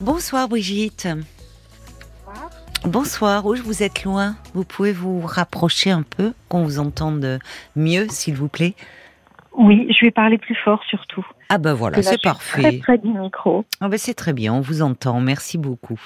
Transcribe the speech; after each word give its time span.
Bonsoir 0.00 0.48
Brigitte. 0.48 1.08
Bonsoir, 2.84 3.44
où 3.44 3.54
vous 3.56 3.82
êtes 3.82 4.04
loin? 4.04 4.34
Vous 4.54 4.64
pouvez 4.64 4.92
vous 4.92 5.20
rapprocher 5.20 5.90
un 5.90 6.02
peu, 6.02 6.32
qu'on 6.48 6.64
vous 6.64 6.78
entende 6.78 7.38
mieux, 7.76 8.06
s'il 8.08 8.34
vous 8.34 8.48
plaît? 8.48 8.74
Oui, 9.52 9.92
je 9.92 10.06
vais 10.06 10.10
parler 10.10 10.38
plus 10.38 10.54
fort 10.54 10.82
surtout. 10.88 11.26
Ah 11.50 11.58
ben 11.58 11.74
voilà, 11.74 12.02
c'est 12.02 12.22
parfait. 12.22 12.62
Très 12.62 12.78
près 12.78 12.98
du 12.98 13.08
micro. 13.08 13.66
Ah 13.82 13.88
ben 13.88 13.98
c'est 13.98 14.14
très 14.14 14.32
bien, 14.32 14.54
on 14.54 14.62
vous 14.62 14.80
entend, 14.80 15.20
merci 15.20 15.58
beaucoup. 15.58 16.00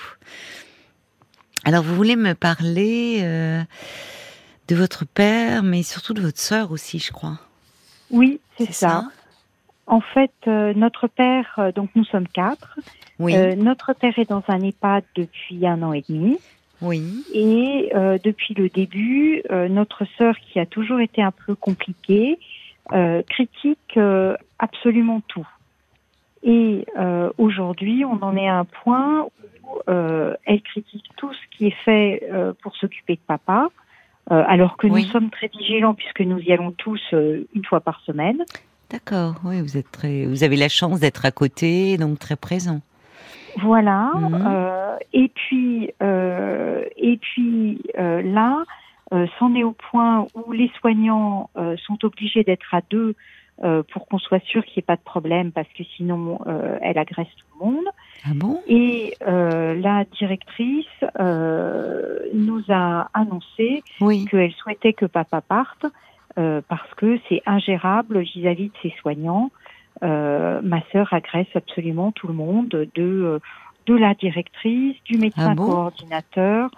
Alors 1.65 1.85
vous 1.85 1.95
voulez 1.95 2.17
me 2.17 2.35
parler 2.35 3.21
euh, 3.23 3.63
de 4.67 4.75
votre 4.75 5.05
père, 5.05 5.63
mais 5.63 5.85
surtout 5.85 6.15
de 6.15 6.21
votre 6.21 6.41
sœur 6.41 6.73
aussi, 6.73 6.99
je 6.99 7.13
crois. 7.13 7.39
Oui, 8.11 8.41
c'est 8.59 8.73
ça? 8.73 9.05
En 9.87 10.01
fait, 10.01 10.33
euh, 10.49 10.73
notre 10.75 11.07
père, 11.07 11.55
euh, 11.59 11.71
donc 11.71 11.91
nous 11.95 12.05
sommes 12.05 12.27
quatre. 12.27 12.79
Oui. 13.19 13.35
Euh, 13.37 13.55
notre 13.55 13.93
père 13.93 14.19
est 14.19 14.29
dans 14.29 14.43
un 14.49 14.61
EHPAD 14.61 15.05
depuis 15.15 15.67
un 15.67 15.83
an 15.83 15.93
et 15.93 16.05
demi. 16.09 16.39
oui. 16.83 17.25
Et 17.33 17.93
euh, 17.95 18.19
depuis 18.23 18.55
le 18.55 18.69
début, 18.69 19.43
euh, 19.51 19.69
notre 19.69 20.05
sœur, 20.19 20.35
qui 20.39 20.59
a 20.59 20.67
toujours 20.67 21.01
été 21.01 21.23
un 21.23 21.33
peu 21.33 21.55
compliquée, 21.55 22.39
critique 23.29 23.99
absolument 24.59 25.23
tout. 25.27 25.49
Et 26.43 26.85
aujourd'hui, 27.39 28.05
on 28.05 28.23
en 28.23 28.37
est 28.37 28.47
à 28.47 28.59
un 28.59 28.67
point 28.67 29.23
où 29.23 29.81
elle 29.87 30.61
critique 30.61 31.07
tout 31.17 31.33
ce 31.33 31.57
qui 31.57 31.69
est 31.69 31.77
fait 31.87 32.23
pour 32.63 32.77
s'occuper 32.77 33.15
de 33.15 33.21
papa, 33.27 33.71
alors 34.29 34.77
que 34.77 34.87
Oui. 34.87 35.05
nous 35.05 35.11
sommes 35.13 35.31
très 35.31 35.49
vigilants 35.49 35.95
puisque 35.95 36.21
nous 36.21 36.39
y 36.39 36.53
allons 36.53 36.73
tous 36.73 37.01
une 37.13 37.65
fois 37.65 37.81
par 37.81 38.01
semaine. 38.01 38.45
D'accord, 38.91 39.37
oui, 39.45 39.63
vous 39.63 39.79
êtes 39.79 39.91
très, 39.91 40.27
vous 40.27 40.45
avez 40.45 40.57
la 40.57 40.69
chance 40.69 41.01
d'être 41.01 41.25
à 41.25 41.31
côté, 41.31 41.97
donc 41.97 42.19
très 42.19 42.37
présent. 42.37 42.83
Voilà. 43.57 44.13
Mhm. 44.15 44.47
euh, 44.47 44.97
et 45.13 45.29
puis, 45.29 45.91
euh, 46.03 46.85
et 46.97 47.17
puis 47.19 47.81
euh, 47.99 48.23
là, 48.23 48.65
euh, 49.13 49.27
c'en 49.39 49.55
est 49.55 49.65
au 49.65 49.73
point 49.73 50.27
où 50.35 50.53
les 50.53 50.71
soignants 50.81 51.51
euh, 51.57 51.77
sont 51.87 52.05
obligés 52.05 52.43
d'être 52.43 52.75
à 52.75 52.81
deux 52.91 53.15
euh, 53.63 53.83
pour 53.93 54.09
qu'on 54.09 54.19
soit 54.19 54.45
sûr 54.45 54.65
qu'il 54.65 54.81
n'y 54.81 54.81
ait 54.81 54.87
pas 54.87 54.97
de 54.97 55.03
problème, 55.03 55.53
parce 55.53 55.69
que 55.79 55.85
sinon, 55.97 56.41
euh, 56.47 56.77
elle 56.83 56.99
agresse 56.99 57.29
tout 57.37 57.47
le 57.61 57.67
monde. 57.67 57.85
Ah 58.25 58.31
bon? 58.35 58.61
Et 58.67 59.15
euh, 59.27 59.75
la 59.77 60.05
directrice 60.19 60.87
euh, 61.21 62.19
nous 62.33 62.65
a 62.69 63.09
annoncé 63.15 63.85
Oui. 64.01 64.25
qu'elle 64.29 64.53
souhaitait 64.53 64.93
que 64.93 65.07
papa 65.07 65.41
parte 65.41 65.87
euh, 66.37 66.63
parce 66.69 66.93
que 66.95 67.21
c'est 67.29 67.43
ingérable 67.47 68.21
vis-à-vis 68.21 68.71
de 68.71 68.75
ses 68.83 68.95
soignants. 69.01 69.53
Euh, 70.03 70.61
ma 70.63 70.83
sœur 70.93 71.13
agresse 71.13 71.47
absolument 71.55 72.11
tout 72.13 72.27
le 72.27 72.35
monde, 72.35 72.69
de, 72.69 72.89
euh, 72.97 73.39
de 73.87 73.95
la 73.95 74.15
directrice, 74.15 74.97
du 75.05 75.19
médecin 75.19 75.53
Ah 75.53 75.55
bon 75.55 75.67
coordinateur, 75.67 76.71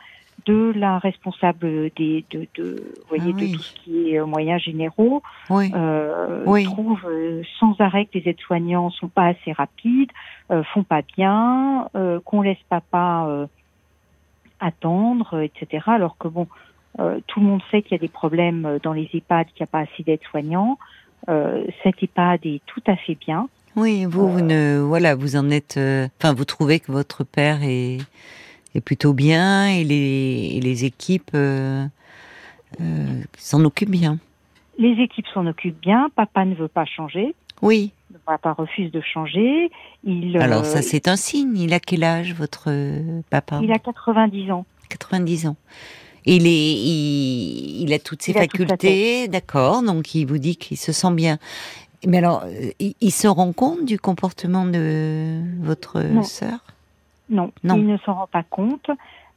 de 0.45 0.73
la 0.77 0.99
responsable 0.99 1.91
des, 1.97 2.27
de, 2.31 2.47
de, 2.57 2.95
vous 2.99 3.09
voyez, 3.09 3.33
Ah 3.35 3.39
oui. 3.41 3.51
de 3.53 3.57
tout 3.57 3.63
ce 3.63 3.73
qui 3.83 4.11
est 4.11 4.21
euh, 4.21 4.27
moyens 4.27 4.61
généraux. 4.63 5.23
Oui. 5.49 5.73
Euh, 5.75 6.45
Oui. 6.47 6.65
trouve 6.65 7.01
euh, 7.07 7.43
sans 7.59 7.75
arrêt 7.81 8.05
que 8.05 8.19
les 8.19 8.29
aides-soignants 8.29 8.91
sont 8.91 9.09
pas 9.09 9.29
assez 9.29 9.53
rapides, 9.53 10.13
euh, 10.53 10.63
font 10.75 10.85
pas 10.85 11.03
bien, 11.17 11.89
euh, 11.97 12.21
qu'on 12.21 12.43
laisse 12.43 12.63
papa 12.69 13.27
euh, 13.29 13.47
attendre, 14.61 15.41
etc. 15.41 15.85
Alors 15.87 16.19
que 16.19 16.29
bon, 16.29 16.49
euh, 16.99 17.21
tout 17.27 17.41
le 17.41 17.47
monde 17.47 17.63
sait 17.71 17.83
qu'il 17.83 17.93
y 17.93 17.95
a 17.97 17.99
des 17.99 18.09
problèmes 18.09 18.79
dans 18.83 18.93
les 18.93 19.09
EHPAD, 19.13 19.49
qu'il 19.49 19.63
n'y 19.63 19.65
a 19.65 19.67
pas 19.69 19.81
assez 19.81 20.03
d'aides-soignants. 20.03 20.79
Euh, 21.29 21.65
cet 21.83 22.03
EHPAD 22.03 22.47
est 22.47 22.63
tout 22.67 22.83
à 22.87 22.97
fait 22.97 23.15
bien. 23.15 23.49
Oui, 23.75 24.05
vous, 24.07 24.29
vous 24.29 24.41
ne, 24.41 24.79
voilà, 24.79 25.15
vous 25.15 25.37
en 25.37 25.51
êtes, 25.51 25.77
euh, 25.77 26.09
enfin, 26.19 26.33
vous 26.33 26.45
trouvez 26.45 26.81
que 26.81 26.91
votre 26.91 27.25
père 27.25 27.63
est, 27.63 27.99
est 28.75 28.81
plutôt 28.81 29.13
bien 29.13 29.69
et 29.69 29.85
les, 29.85 30.53
et 30.55 30.61
les 30.61 30.85
équipes 30.85 31.33
euh, 31.35 31.85
euh, 32.81 33.23
s'en 33.37 33.65
occupent 33.65 33.91
bien. 33.91 34.19
Les 34.79 35.03
équipes 35.03 35.27
s'en 35.33 35.47
occupent 35.47 35.81
bien. 35.81 36.11
Papa 36.15 36.45
ne 36.45 36.55
veut 36.55 36.69
pas 36.69 36.85
changer. 36.85 37.35
Oui. 37.63 37.93
Papa 38.25 38.53
refuse 38.53 38.91
de 38.91 39.01
changer. 39.01 39.71
Il, 40.05 40.37
Alors 40.39 40.61
euh, 40.61 40.65
ça, 40.65 40.83
c'est 40.83 41.09
un 41.09 41.17
signe. 41.17 41.57
Il 41.59 41.73
a 41.73 41.81
quel 41.81 42.05
âge, 42.05 42.35
votre 42.35 42.65
euh, 42.69 43.21
papa? 43.31 43.61
Il 43.63 43.73
a 43.73 43.79
90 43.79 44.51
ans. 44.53 44.67
90 44.89 45.49
ans. 45.49 45.57
Il 46.27 46.47
est, 46.47 46.73
il, 46.75 47.83
il 47.83 47.93
a 47.93 47.99
toutes 47.99 48.23
ses 48.23 48.33
Il 48.33 48.39
facultés, 48.39 49.29
d'accord. 49.29 49.83
Donc 49.83 50.15
il 50.15 50.27
vous 50.27 50.39
dit 50.39 50.57
qu'il 50.57 50.77
se 50.77 50.93
sent 50.93 51.13
bien. 51.13 51.39
Mais 52.07 52.19
alors, 52.19 52.43
euh, 52.45 52.71
il, 52.79 52.95
il 53.01 53.11
se 53.13 53.27
rend 53.29 53.53
compte 53.53 53.85
du 53.85 53.99
comportement 53.99 54.65
de 54.67 55.41
votre 55.61 56.01
Non. 56.03 56.23
sœur? 56.23 56.59
Non, 57.31 57.51
Non. 57.65 57.77
il 57.77 57.87
ne 57.87 57.97
s'en 57.99 58.15
rend 58.15 58.27
pas 58.27 58.43
compte. 58.45 58.91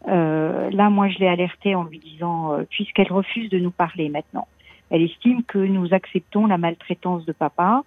Euh, 0.07 0.69
là, 0.72 0.89
moi, 0.89 1.09
je 1.09 1.17
l'ai 1.19 1.28
alertée 1.28 1.75
en 1.75 1.83
lui 1.83 1.99
disant, 1.99 2.53
euh, 2.53 2.63
puisqu'elle 2.69 3.11
refuse 3.11 3.49
de 3.49 3.59
nous 3.59 3.72
parler 3.72 4.09
maintenant, 4.09 4.47
elle 4.89 5.01
estime 5.03 5.44
que 5.44 5.57
nous 5.57 5.94
acceptons 5.94 6.45
la 6.47 6.57
maltraitance 6.57 7.25
de 7.25 7.31
papa. 7.31 7.83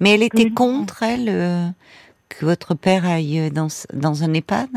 Mais 0.00 0.10
elle 0.14 0.22
était 0.22 0.50
contre, 0.50 1.02
elle, 1.02 1.28
euh, 1.28 1.66
que 2.28 2.44
votre 2.44 2.74
père 2.74 3.04
aille 3.04 3.50
dans, 3.50 3.68
dans 3.92 4.22
un 4.22 4.32
EHPAD? 4.34 4.68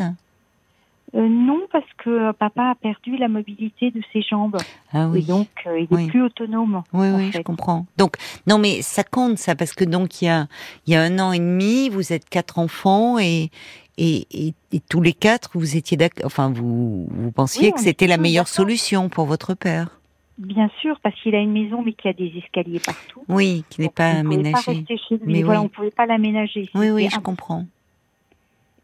Euh, 1.14 1.28
non, 1.28 1.60
parce 1.72 1.86
que 1.98 2.10
euh, 2.10 2.34
papa 2.34 2.70
a 2.72 2.76
perdu 2.76 3.18
la 3.18 3.28
mobilité 3.28 3.92
de 3.92 4.02
ses 4.14 4.22
jambes. 4.22 4.58
Ah 4.94 5.04
Et 5.04 5.08
oui. 5.08 5.24
donc, 5.26 5.48
euh, 5.68 5.80
il 5.80 5.84
est 5.84 5.94
Oui. 5.94 6.08
plus 6.08 6.24
autonome. 6.24 6.84
Oui, 6.94 7.08
oui, 7.14 7.32
je 7.34 7.42
comprends. 7.42 7.86
Donc, 7.98 8.16
non, 8.48 8.58
mais 8.58 8.82
ça 8.82 9.04
compte, 9.04 9.38
ça, 9.38 9.56
parce 9.56 9.74
que 9.74 9.84
donc, 9.84 10.22
il 10.22 10.26
y 10.26 10.30
a, 10.30 10.48
il 10.88 10.94
y 10.94 10.96
a 10.96 11.02
un 11.02 11.20
an 11.20 11.34
et 11.34 11.40
demi, 11.40 11.90
vous 11.90 12.14
êtes 12.14 12.30
quatre 12.30 12.60
enfants 12.60 13.20
et, 13.20 13.50
et, 13.98 14.26
et, 14.32 14.54
et 14.72 14.80
tous 14.80 15.02
les 15.02 15.12
quatre, 15.12 15.52
vous 15.56 15.76
étiez 15.76 15.98
d'accord, 15.98 16.26
enfin, 16.26 16.50
vous, 16.50 17.08
vous 17.12 17.32
pensiez 17.32 17.68
Oui, 17.68 17.74
que 17.74 17.80
c'était 17.80 17.92
était 17.92 18.08
la 18.08 18.18
meilleure 18.18 18.48
solution 18.48 19.10
pour 19.10 19.26
votre 19.26 19.54
père. 19.54 20.00
Bien 20.38 20.72
sûr, 20.80 20.98
parce 21.04 21.14
qu'il 21.22 21.36
a 21.36 21.40
une 21.40 21.52
maison, 21.52 21.84
mais 21.84 21.92
qui 21.94 22.08
a 22.08 22.14
des 22.14 22.32
escaliers 22.38 22.80
partout. 22.80 23.24
Oui, 23.28 23.64
qui 23.70 23.82
n'est 23.82 23.90
pas 23.90 24.14
on 24.14 24.24
ne 24.24 24.24
pouvait 24.24 24.38
pas 24.52 24.60
aménagé. 24.60 24.72
rester 24.72 24.98
chez 25.10 25.16
lui. 25.18 25.34
Mais 25.34 25.44
voilà, 25.44 25.60
on 25.60 25.66
ne 25.66 25.70
pouvait 25.70 25.92
pas 25.92 26.06
l'aménager. 26.06 26.70
Oui, 26.74 26.90
oui, 26.90 27.10
je 27.12 27.20
comprends. 27.20 27.66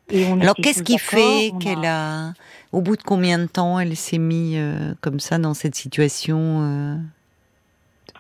Et 0.10 0.26
on 0.26 0.40
Alors, 0.40 0.56
qu'est-ce 0.56 0.84
qui 0.84 0.98
fait 0.98 1.52
qu'elle 1.60 1.86
a, 1.86 2.34
au 2.72 2.82
bout 2.82 2.96
de 2.96 3.04
combien 3.04 3.40
de 3.40 3.46
temps, 3.46 3.80
elle 3.80 3.96
s'est 3.96 4.18
mise 4.18 4.58
euh, 4.58 4.94
comme 5.02 5.20
ça 5.20 5.38
dans 5.38 5.54
cette 5.54 5.76
situation 5.76 6.38
euh, 6.38 6.96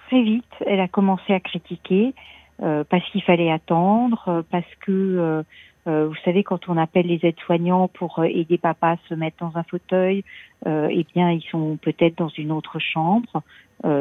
très 0.07 0.21
vite, 0.21 0.45
elle 0.65 0.79
a 0.79 0.87
commencé 0.87 1.33
à 1.33 1.39
critiquer 1.39 2.13
euh, 2.61 2.83
parce 2.89 3.03
qu'il 3.11 3.21
fallait 3.23 3.51
attendre, 3.51 4.43
parce 4.51 4.75
que 4.85 5.43
vous 5.85 6.15
savez 6.25 6.43
quand 6.43 6.67
on 6.67 6.75
appelle 6.75 7.07
les 7.07 7.21
aides-soignants 7.23 7.87
pour 7.87 8.21
aider 8.25 8.57
papa 8.57 8.89
à 8.89 8.97
se 9.07 9.13
mettre 9.13 9.37
dans 9.39 9.57
un 9.57 9.63
fauteuil, 9.63 10.25
eh 10.65 11.05
bien 11.15 11.31
ils 11.31 11.45
sont 11.49 11.77
peut-être 11.81 12.17
dans 12.17 12.27
une 12.27 12.51
autre 12.51 12.79
chambre, 12.79 13.41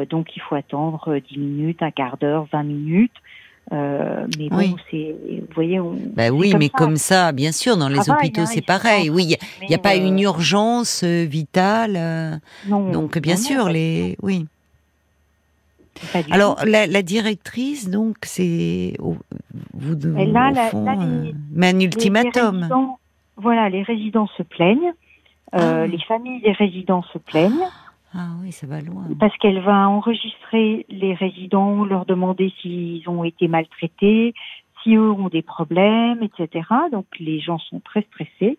donc 0.09 0.35
il 0.35 0.41
faut 0.41 0.55
attendre 0.55 1.09
euh, 1.09 1.19
10 1.19 1.37
minutes, 1.37 1.83
un 1.83 1.91
quart 1.91 2.17
d'heure, 2.17 2.47
20 2.51 2.63
minutes. 2.63 3.13
Euh, 3.73 4.25
mais 4.37 4.47
bon, 4.49 4.57
Oui. 4.57 4.75
c'est, 4.89 5.15
vous 5.41 5.47
voyez, 5.53 5.79
on. 5.79 5.97
Bah 6.15 6.29
oui, 6.29 6.51
comme 6.51 6.59
mais 6.59 6.67
ça. 6.67 6.77
comme 6.77 6.95
ça, 6.95 7.31
bien 7.33 7.51
sûr, 7.51 7.75
dans 7.75 7.89
les 7.89 7.95
Travail, 7.95 8.27
hôpitaux, 8.27 8.41
hein, 8.41 8.45
c'est 8.45 8.61
pareil. 8.65 9.09
pas 9.09 9.15
Oui, 9.15 9.23
il 9.63 9.67
n'y 9.67 9.75
a, 9.75 9.77
pas 9.77 9.95
euh, 9.97 10.07
une 10.07 10.19
urgence 10.19 11.01
euh, 11.03 11.25
vitale. 11.25 11.95
euh, 11.97 12.35
non, 12.67 12.91
donc, 12.91 13.17
bien 13.19 13.35
non, 13.35 13.41
sûr, 13.41 13.63
pas- 13.65 13.71
les, 13.73 14.15
oui. 14.21 14.45
pas 16.13 16.19
Alors, 16.31 16.63
la, 16.65 16.87
la 16.87 17.01
directrice, 17.01 17.89
donc, 17.89 18.15
c'est 18.23 18.93
au- 18.99 19.17
vous 19.73 19.95
de- 19.95 20.15
Et 20.17 20.25
là, 20.27 20.49
au 20.51 20.53
la- 20.55 20.67
fond, 20.69 20.85
là, 20.85 20.95
les- 20.95 21.29
euh, 21.29 21.33
mais 21.51 21.67
un 21.69 21.73
les 21.73 21.85
ultimatum. 21.85 22.69
voilà, 23.35 23.69
les 23.69 23.83
résidents 23.83 24.29
se 24.37 24.43
plaignent. 24.43 24.93
Euh, 25.55 25.83
Ah. 25.83 25.87
Les 25.87 25.99
familles 25.99 26.41
des 26.41 26.51
résidents 26.53 27.03
se 27.13 27.17
plaignent 27.17 27.67
Ah 28.19 28.31
oui, 28.41 28.51
ça 28.51 28.65
va 28.65 28.81
loin. 28.81 29.03
parce 29.19 29.37
qu'elle 29.37 29.59
va 29.61 29.87
enregistrer 29.89 30.85
les 30.89 31.13
résidents, 31.13 31.85
leur 31.85 32.05
demander 32.05 32.51
s'ils 32.61 33.07
ont 33.07 33.23
été 33.23 33.47
maltraités, 33.47 34.33
si 34.81 34.95
eux 34.95 35.11
ont 35.11 35.29
des 35.29 35.43
problèmes, 35.43 36.23
etc. 36.23 36.65
Donc 36.91 37.05
les 37.19 37.39
gens 37.39 37.59
sont 37.59 37.79
très 37.79 38.01
stressés. 38.03 38.57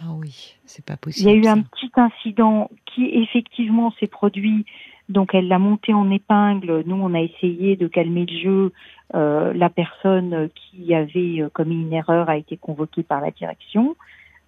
Ah 0.00 0.12
oui, 0.18 0.56
c'est 0.64 0.84
pas 0.84 0.94
Il 0.94 0.98
possible. 0.98 1.30
y 1.30 1.32
a 1.34 1.36
eu 1.36 1.44
ça. 1.44 1.52
un 1.52 1.60
petit 1.60 1.90
incident 1.96 2.70
qui 2.86 3.04
effectivement 3.06 3.92
s'est 4.00 4.06
produit. 4.06 4.64
Donc 5.10 5.34
elle 5.34 5.48
l'a 5.48 5.58
monté 5.58 5.92
en 5.92 6.10
épingle. 6.10 6.84
Nous, 6.86 6.96
on 6.96 7.12
a 7.12 7.20
essayé 7.20 7.76
de 7.76 7.88
calmer 7.88 8.24
le 8.26 8.38
jeu. 8.38 8.72
Euh, 9.14 9.52
la 9.52 9.68
personne 9.68 10.48
qui 10.54 10.94
avait 10.94 11.42
euh, 11.42 11.48
commis 11.50 11.74
une 11.82 11.92
erreur 11.92 12.30
a 12.30 12.36
été 12.38 12.56
convoquée 12.56 13.02
par 13.02 13.20
la 13.20 13.30
direction. 13.32 13.96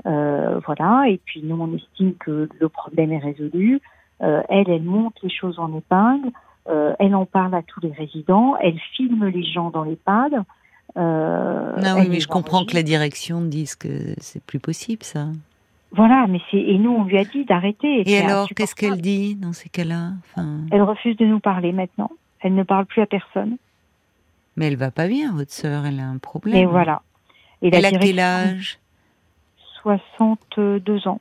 Euh, 0.06 0.60
voilà. 0.64 1.04
Et 1.08 1.18
puis 1.24 1.42
nous, 1.42 1.60
on 1.60 1.74
estime 1.76 2.14
que 2.14 2.48
le 2.58 2.68
problème 2.68 3.12
est 3.12 3.18
résolu. 3.18 3.80
Euh, 4.22 4.42
elle, 4.48 4.68
elle 4.68 4.82
monte 4.82 5.14
les 5.22 5.30
choses 5.30 5.58
en 5.58 5.76
épingle. 5.76 6.30
Euh, 6.68 6.94
elle 6.98 7.14
en 7.14 7.26
parle 7.26 7.54
à 7.54 7.62
tous 7.62 7.80
les 7.80 7.90
résidents. 7.92 8.56
Elle 8.60 8.78
filme 8.94 9.26
les 9.26 9.42
gens 9.44 9.70
dans 9.70 9.82
l'EHPAD. 9.82 10.44
Euh, 10.96 11.72
Ah 11.82 11.94
oui, 11.96 12.06
mais 12.08 12.20
je 12.20 12.28
comprends 12.28 12.64
que 12.64 12.74
la 12.74 12.82
direction 12.82 13.40
dise 13.40 13.74
que 13.74 14.14
c'est 14.18 14.42
plus 14.42 14.60
possible, 14.60 15.02
ça. 15.02 15.26
Voilà, 15.90 16.26
mais 16.26 16.40
c'est 16.50 16.58
et 16.58 16.78
nous 16.78 16.90
on 16.90 17.04
lui 17.04 17.18
a 17.18 17.24
dit 17.24 17.44
d'arrêter. 17.44 18.08
Et 18.08 18.18
alors, 18.18 18.48
qu'est-ce 18.48 18.74
qu'elle 18.74 19.00
dit 19.00 19.34
dans 19.34 19.52
ces 19.52 19.68
cas-là? 19.68 20.12
Enfin, 20.20 20.60
Elle 20.70 20.82
refuse 20.82 21.16
de 21.18 21.26
nous 21.26 21.40
parler 21.40 21.72
maintenant. 21.72 22.10
Elle 22.40 22.54
ne 22.54 22.62
parle 22.62 22.86
plus 22.86 23.02
à 23.02 23.06
personne. 23.06 23.56
Mais 24.56 24.68
elle 24.68 24.76
va 24.76 24.90
pas 24.90 25.06
bien, 25.08 25.32
votre 25.32 25.52
sœur, 25.52 25.84
elle 25.84 26.00
a 26.00 26.06
un 26.06 26.18
problème. 26.18 26.56
Et 26.56 26.66
voilà. 26.66 27.02
Et 27.60 27.70
Elle 27.72 27.84
a 27.84 27.90
quel 27.90 28.18
âge? 28.20 28.78
62 29.82 31.08
ans. 31.08 31.20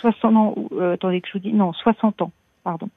60 0.00 0.36
ans, 0.36 0.54
euh, 0.72 0.94
attendez 0.94 1.20
que 1.20 1.28
je 1.28 1.32
vous 1.34 1.38
dis, 1.38 1.52
non, 1.52 1.72
60 1.72 2.22
ans, 2.22 2.32
pardon. 2.62 2.88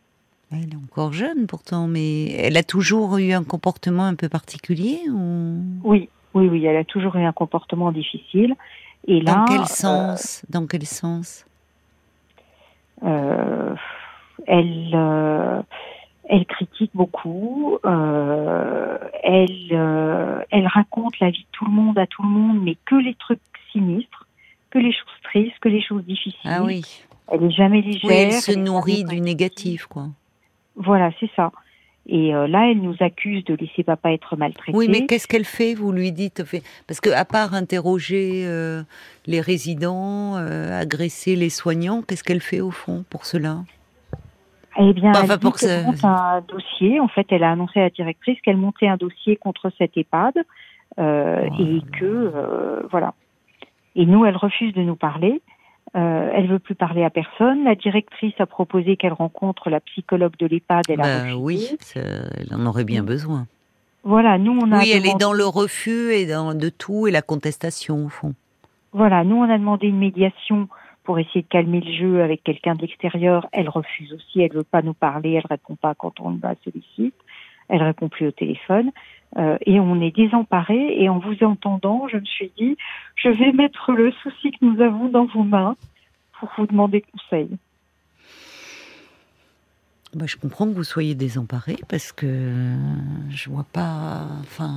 Elle 0.52 0.74
est 0.74 0.78
encore 0.78 1.12
jeune 1.12 1.46
pourtant, 1.48 1.88
mais 1.88 2.32
elle 2.32 2.56
a 2.56 2.64
toujours 2.64 3.18
eu 3.18 3.34
un 3.34 3.44
comportement 3.44 4.06
un 4.06 4.16
peu 4.16 4.30
particulier 4.30 5.02
ou... 5.10 5.62
Oui, 5.84 6.10
oui, 6.34 6.48
oui, 6.48 6.66
elle 6.66 6.78
a 6.78 6.86
toujours 6.86 7.16
eu 7.16 7.24
un 7.24 7.34
comportement 7.34 7.92
difficile. 7.92 8.56
Et 9.08 9.22
Dans 9.22 9.34
là, 9.34 9.46
quel 9.48 9.62
euh, 9.62 9.66
sens? 9.66 10.44
Dans 10.50 10.68
quel 10.68 10.86
sens? 10.86 11.46
Euh, 13.04 13.76
elle, 14.46 14.92
euh, 14.94 15.62
elle 16.30 16.46
critique 16.46 16.92
beaucoup. 16.94 17.80
elle, 19.24 20.46
elle 20.52 20.68
raconte 20.68 21.20
la 21.20 21.30
vie 21.30 21.44
de 21.44 21.52
tout 21.52 21.66
le 21.66 21.72
monde 21.72 21.98
à 21.98 22.08
tout 22.08 22.22
le 22.24 22.30
monde, 22.30 22.62
mais 22.62 22.78
que 22.86 22.96
les 22.96 23.16
trucs 23.16 23.42
sinistres, 23.72 24.27
que 24.78 24.84
les 24.84 24.92
choses 24.94 25.22
tristes, 25.24 25.60
que 25.62 25.70
les 25.70 25.82
choses 25.82 26.04
difficiles. 26.04 26.40
Ah 26.46 26.64
oui. 26.64 26.82
Elle 27.32 27.44
est 27.44 27.52
jamais 27.52 27.82
légère. 27.82 28.10
Elle 28.12 28.32
se 28.34 28.52
nourrit 28.52 29.04
du 29.04 29.20
négatif, 29.20 29.86
quoi. 29.88 30.08
Voilà, 30.76 31.10
c'est 31.20 31.30
ça. 31.36 31.52
Et 32.10 32.34
euh, 32.34 32.48
là, 32.48 32.70
elle 32.72 32.80
nous 32.82 32.96
accuse 33.02 33.44
de 33.44 33.56
laisser 33.56 33.84
papa 33.84 34.14
être 34.14 34.38
maltraité. 34.38 34.78
Oui, 34.78 34.88
mais 34.90 35.06
qu'est-ce 35.08 35.28
qu'elle 35.28 35.44
fait 35.44 35.74
Vous 35.74 35.92
lui 35.92 36.14
dites 36.14 36.46
fait- 36.46 36.64
parce 36.88 37.02
que 37.02 37.10
à 37.10 37.26
part 37.26 37.54
interroger 37.54 38.44
euh, 38.46 38.84
les 39.26 39.42
résidents, 39.42 40.38
euh, 40.38 40.80
agresser 40.80 41.36
les 41.36 41.50
soignants, 41.50 42.02
qu'est-ce 42.04 42.24
qu'elle 42.24 42.40
fait 42.40 42.62
au 42.62 42.72
fond 42.72 43.04
pour 43.10 43.26
cela? 43.26 43.58
Eh 44.80 44.94
bien, 44.94 45.12
elle 45.12 45.40
pour 45.40 45.56
que- 45.56 45.84
monte 45.86 46.06
un 46.06 46.42
dossier. 46.48 47.00
En 47.02 47.08
fait, 47.10 47.26
elle 47.32 47.44
a 47.44 47.52
annoncé 47.52 47.80
à 47.80 47.84
la 47.84 47.90
directrice 47.90 48.40
qu'elle 48.42 48.58
montait 48.58 48.88
un 48.88 48.96
dossier 48.98 49.36
contre 49.36 49.70
cet 49.78 49.98
EHPAD 49.98 50.36
Oh 51.00 51.02
et 51.60 51.82
que 52.00 52.86
voilà. 52.90 53.14
Et 53.98 54.06
nous, 54.06 54.26
elle 54.26 54.38
refuse 54.38 54.74
de 54.74 54.82
nous 54.82 54.96
parler. 54.96 55.42
Euh, 55.96 56.30
elle 56.34 56.48
veut 56.48 56.60
plus 56.60 56.76
parler 56.76 57.04
à 57.04 57.10
personne. 57.10 57.64
La 57.64 57.76
directrice 57.76 58.34
a 58.40 58.46
proposé 58.46 58.96
qu'elle 58.96 59.14
rencontre 59.14 59.70
la 59.70 59.80
psychologue 59.80 60.38
de 60.38 60.46
l'EHPAD. 60.46 60.86
Elle 60.90 61.00
a 61.02 61.04
Bah 61.04 61.20
refusé. 61.24 61.36
oui, 61.42 61.78
ça- 61.80 62.00
elle 62.02 62.54
en 62.56 62.66
aurait 62.68 62.84
bien 62.86 63.04
besoin. 63.04 63.48
Voilà, 64.04 64.38
nous 64.38 64.58
on 64.62 64.72
a 64.72 64.80
Oui, 64.80 64.92
elle 64.94 65.06
est 65.08 65.20
dans 65.20 65.34
le 65.34 65.46
refus 65.46 66.12
et 66.14 66.26
dans 66.26 66.54
de 66.54 66.70
tout 66.70 67.08
et 67.08 67.12
la 67.12 67.22
contestation 67.22 68.06
au 68.06 68.10
fond. 68.10 68.34
Voilà, 68.94 69.24
nous 69.24 69.36
on 69.38 69.50
a 69.50 69.58
demandé 69.58 69.88
une 69.88 69.98
médiation 69.98 70.70
pour 71.04 71.20
essayer 71.20 71.42
de 71.42 71.48
calmer 71.48 71.82
le 71.82 71.92
jeu 71.94 72.22
avec 72.22 72.44
quelqu'un 72.44 72.76
de 72.76 72.82
l'extérieur. 72.82 73.48
Elle 73.52 73.68
refuse 73.70 74.14
aussi, 74.14 74.42
elle 74.42 74.54
veut 74.54 74.64
pas 74.64 74.82
nous 74.82 74.94
parler, 74.94 75.34
elle 75.34 75.48
répond 75.50 75.76
pas 75.76 75.96
quand 75.96 76.20
on 76.20 76.38
la 76.44 76.54
sollicite, 76.64 77.16
elle 77.70 77.82
répond 77.84 78.08
plus 78.10 78.28
au 78.28 78.32
téléphone. 78.32 78.92
Euh, 79.36 79.58
et 79.66 79.80
on 79.80 80.02
est 80.02 80.16
désemparés. 80.16 80.96
Et 81.02 81.10
en 81.10 81.20
vous 81.20 81.44
entendant, 81.44 82.08
je 82.08 82.18
me 82.18 82.26
suis 82.26 82.52
dit, 82.58 82.78
je 83.16 83.30
vais 83.30 83.52
mettre 83.52 83.92
le 83.92 84.12
souci 84.24 84.52
que 84.52 84.66
nous 84.66 84.82
avons 84.82 85.10
dans 85.10 85.26
vos 85.26 85.44
mains 85.44 85.76
pour 86.40 86.50
vous 86.58 86.66
demander 86.66 87.02
conseil. 87.02 87.50
Bah, 90.16 90.26
je 90.26 90.38
comprends 90.38 90.66
que 90.66 90.74
vous 90.74 90.84
soyez 90.84 91.16
désemparé 91.16 91.76
parce 91.90 92.12
que 92.12 92.76
je 93.30 93.50
vois 93.50 93.66
pas. 93.72 94.24
Enfin, 94.40 94.72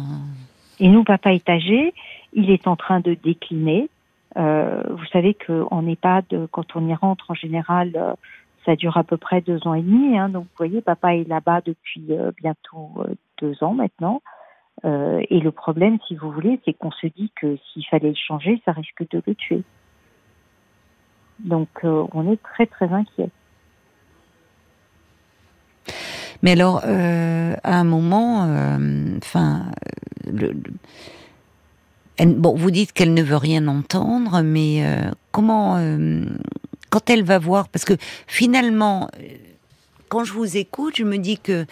Et 0.81 0.89
nous, 0.89 1.05
papa 1.05 1.33
est 1.33 1.49
âgé, 1.49 1.95
il 2.33 2.51
est 2.51 2.67
en 2.67 2.77
train 2.77 3.01
de 3.01 3.15
décliner. 3.15 3.89
Euh, 4.37 4.83
vous 4.91 5.07
savez 5.07 5.35
qu'en 5.35 5.87
EHPAD, 5.87 6.49
quand 6.51 6.77
on 6.77 6.87
y 6.87 6.95
rentre, 6.95 7.31
en 7.31 7.35
général, 7.35 7.93
euh, 7.95 8.13
ça 8.65 8.77
dure 8.77 8.97
à 8.97 9.05
peu 9.05 9.17
près 9.17 9.41
deux 9.41 9.67
ans 9.67 9.75
et 9.75 9.83
demi. 9.83 10.19
Hein, 10.19 10.29
donc, 10.29 10.45
vous 10.45 10.57
voyez, 10.57 10.81
papa 10.81 11.15
est 11.15 11.29
là-bas 11.29 11.61
depuis 11.65 12.05
euh, 12.11 12.31
bientôt 12.37 12.91
euh, 12.99 13.15
deux 13.41 13.63
ans 13.63 13.75
maintenant. 13.75 14.23
Euh, 14.85 15.23
et 15.29 15.41
le 15.41 15.51
problème, 15.51 15.99
si 16.09 16.15
vous 16.15 16.31
voulez, 16.31 16.61
c'est 16.65 16.73
qu'on 16.73 16.91
se 16.91 17.07
dit 17.07 17.31
que 17.41 17.57
s'il 17.73 17.85
fallait 17.87 18.11
le 18.11 18.15
changer, 18.15 18.61
ça 18.65 18.73
risque 18.73 19.09
de 19.11 19.23
le 19.27 19.35
tuer. 19.35 19.63
Donc, 21.41 21.69
euh, 21.85 22.07
on 22.13 22.31
est 22.31 22.43
très, 22.43 22.67
très 22.67 22.89
inquiet. 22.89 23.31
mais 26.43 26.53
alors 26.53 26.81
euh, 26.87 27.55
à 27.65 27.79
un 27.79 27.85
moment, 27.85 28.49
enfin, 29.19 29.67
bon, 32.19 32.55
vous 32.57 32.71
dites 32.71 32.93
qu'elle 32.93 33.13
ne 33.13 33.23
veut 33.23 33.37
rien 33.37 33.69
entendre, 33.69 34.41
mais 34.43 34.83
comment 35.33 35.77
quand 36.89 37.09
elle 37.09 37.25
va 37.25 37.39
voir, 37.39 37.69
parce 37.69 37.85
que 37.85 37.95
finalement, 38.27 39.09
quand 40.11 40.25
je 40.25 40.35
vous 40.35 40.59
écoute, 40.59 40.97
je 40.97 41.05
me 41.05 41.17
dis 41.17 41.39
que 41.39 41.65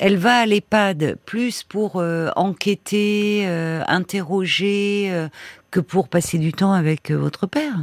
elle 0.00 0.16
va 0.16 0.38
à 0.38 0.46
l'EHPAD 0.46 1.16
plus 1.26 1.62
pour 1.62 1.96
euh, 1.96 2.30
enquêter, 2.34 3.44
euh, 3.46 3.82
interroger, 3.86 5.10
euh, 5.12 5.28
que 5.70 5.78
pour 5.78 6.08
passer 6.08 6.38
du 6.38 6.52
temps 6.52 6.72
avec 6.72 7.12
votre 7.12 7.46
père. 7.46 7.76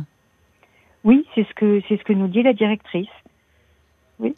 Oui, 1.06 1.25
c'est 1.33 1.47
ce 1.47 1.53
que 1.53 1.81
c'est 1.88 1.97
ce 1.97 2.03
que 2.03 2.11
nous 2.11 2.27
dit 2.27 2.44
la 2.44 2.53
directrice. 2.53 3.07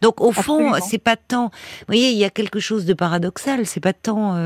Donc 0.01 0.21
au 0.21 0.31
fond, 0.31 0.73
c'est 0.79 1.03
pas 1.03 1.15
tant. 1.15 1.45
Vous 1.45 1.85
voyez, 1.87 2.11
il 2.11 2.17
y 2.17 2.25
a 2.25 2.29
quelque 2.29 2.59
chose 2.59 2.85
de 2.85 2.93
paradoxal. 2.93 3.65
C'est 3.65 3.79
pas 3.79 3.93
tant, 3.93 4.37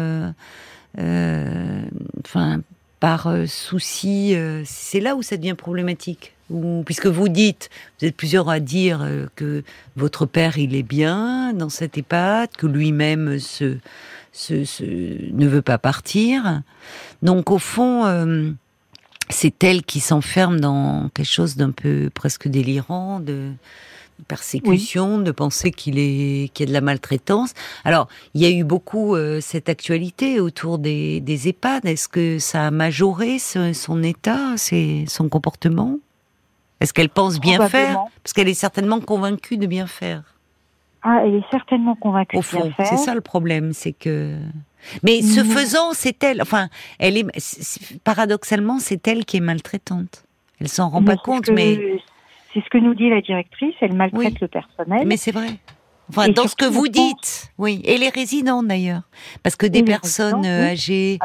enfin, 0.97 2.61
par 3.05 3.27
euh, 3.27 3.45
souci. 3.45 4.33
euh, 4.33 4.63
c'est 4.65 4.99
là 4.99 5.15
où 5.15 5.21
ça 5.21 5.37
devient 5.37 5.53
problématique. 5.53 6.33
Puisque 6.85 7.05
vous 7.05 7.29
dites, 7.29 7.69
vous 7.99 8.07
êtes 8.07 8.15
plusieurs 8.15 8.49
à 8.49 8.59
dire 8.59 9.03
euh, 9.03 9.27
que 9.35 9.63
votre 9.95 10.25
père 10.25 10.57
il 10.57 10.75
est 10.75 10.81
bien 10.81 11.53
dans 11.53 11.69
cette 11.69 11.99
EHPAD, 11.99 12.49
que 12.57 12.65
lui-même 12.65 13.37
ne 14.49 15.47
veut 15.47 15.61
pas 15.61 15.77
partir. 15.77 16.63
Donc 17.21 17.51
au 17.51 17.59
fond. 17.59 18.55
c'est 19.29 19.63
elle 19.63 19.83
qui 19.83 19.99
s'enferme 19.99 20.59
dans 20.59 21.09
quelque 21.13 21.31
chose 21.31 21.57
d'un 21.57 21.71
peu 21.71 22.09
presque 22.11 22.47
délirant, 22.47 23.19
de 23.19 23.51
persécution, 24.27 25.19
de 25.19 25.31
penser 25.31 25.71
qu'il 25.71 25.99
est 25.99 26.49
qu'il 26.53 26.65
y 26.65 26.67
a 26.67 26.69
de 26.69 26.73
la 26.73 26.81
maltraitance. 26.81 27.53
Alors, 27.83 28.07
il 28.33 28.41
y 28.41 28.45
a 28.45 28.49
eu 28.49 28.63
beaucoup 28.63 29.15
euh, 29.15 29.39
cette 29.41 29.69
actualité 29.69 30.39
autour 30.39 30.77
des, 30.79 31.19
des 31.21 31.47
EHPAD. 31.49 31.85
Est-ce 31.85 32.07
que 32.07 32.39
ça 32.39 32.67
a 32.67 32.71
majoré 32.71 33.39
ce- 33.39 33.73
son 33.73 34.01
état, 34.03 34.57
ses, 34.57 35.05
son 35.07 35.29
comportement? 35.29 35.97
Est-ce 36.81 36.93
qu'elle 36.93 37.09
pense 37.09 37.39
bien 37.39 37.67
faire? 37.69 37.99
Parce 38.23 38.33
qu'elle 38.33 38.49
est 38.49 38.53
certainement 38.53 38.99
convaincue 38.99 39.57
de 39.57 39.65
bien 39.67 39.87
faire. 39.87 40.23
Ah, 41.03 41.21
elle 41.23 41.35
est 41.35 41.45
certainement 41.51 41.95
convaincue 41.95 42.37
Au 42.37 42.41
de 42.41 42.45
bien 42.47 42.61
fond, 42.61 42.71
faire. 42.75 42.87
c'est 42.87 42.97
ça 42.97 43.13
le 43.13 43.21
problème, 43.21 43.73
c'est 43.73 43.93
que. 43.93 44.37
Mais 45.03 45.21
ce 45.21 45.39
Non. 45.41 45.45
faisant, 45.51 45.93
c'est 45.93 46.21
elle. 46.23 46.41
Enfin, 46.41 46.67
elle 46.99 47.17
est 47.17 47.99
paradoxalement, 48.03 48.79
c'est 48.79 49.07
elle 49.07 49.25
qui 49.25 49.37
est 49.37 49.41
maltraitante. 49.41 50.23
Elle 50.59 50.67
s'en 50.69 50.89
rend 50.89 51.01
Mais 51.01 51.15
pas 51.15 51.17
compte, 51.17 51.49
mais 51.49 52.01
c'est 52.55 52.63
ce 52.63 52.69
que 52.69 52.77
nous 52.77 52.95
dit 52.95 53.09
la 53.09 53.21
directrice. 53.21 53.75
Elle 53.81 53.93
maltraite 53.93 54.33
Oui. 54.33 54.37
le 54.41 54.47
personnel. 54.47 55.05
mais 55.05 55.17
c'est 55.17 55.31
vrai. 55.31 55.59
Enfin, 56.09 56.29
dans 56.29 56.47
ce 56.47 56.55
que 56.55 56.65
vous 56.65 56.87
dites, 56.87 57.51
oui, 57.57 57.81
et 57.83 57.97
les 57.97 58.09
résidents 58.09 58.61
d'ailleurs, 58.61 59.01
parce 59.41 59.55
que 59.55 59.65
des 59.65 59.81
personnes 59.81 60.41
oui. 60.41 60.47
âgées 60.47 61.19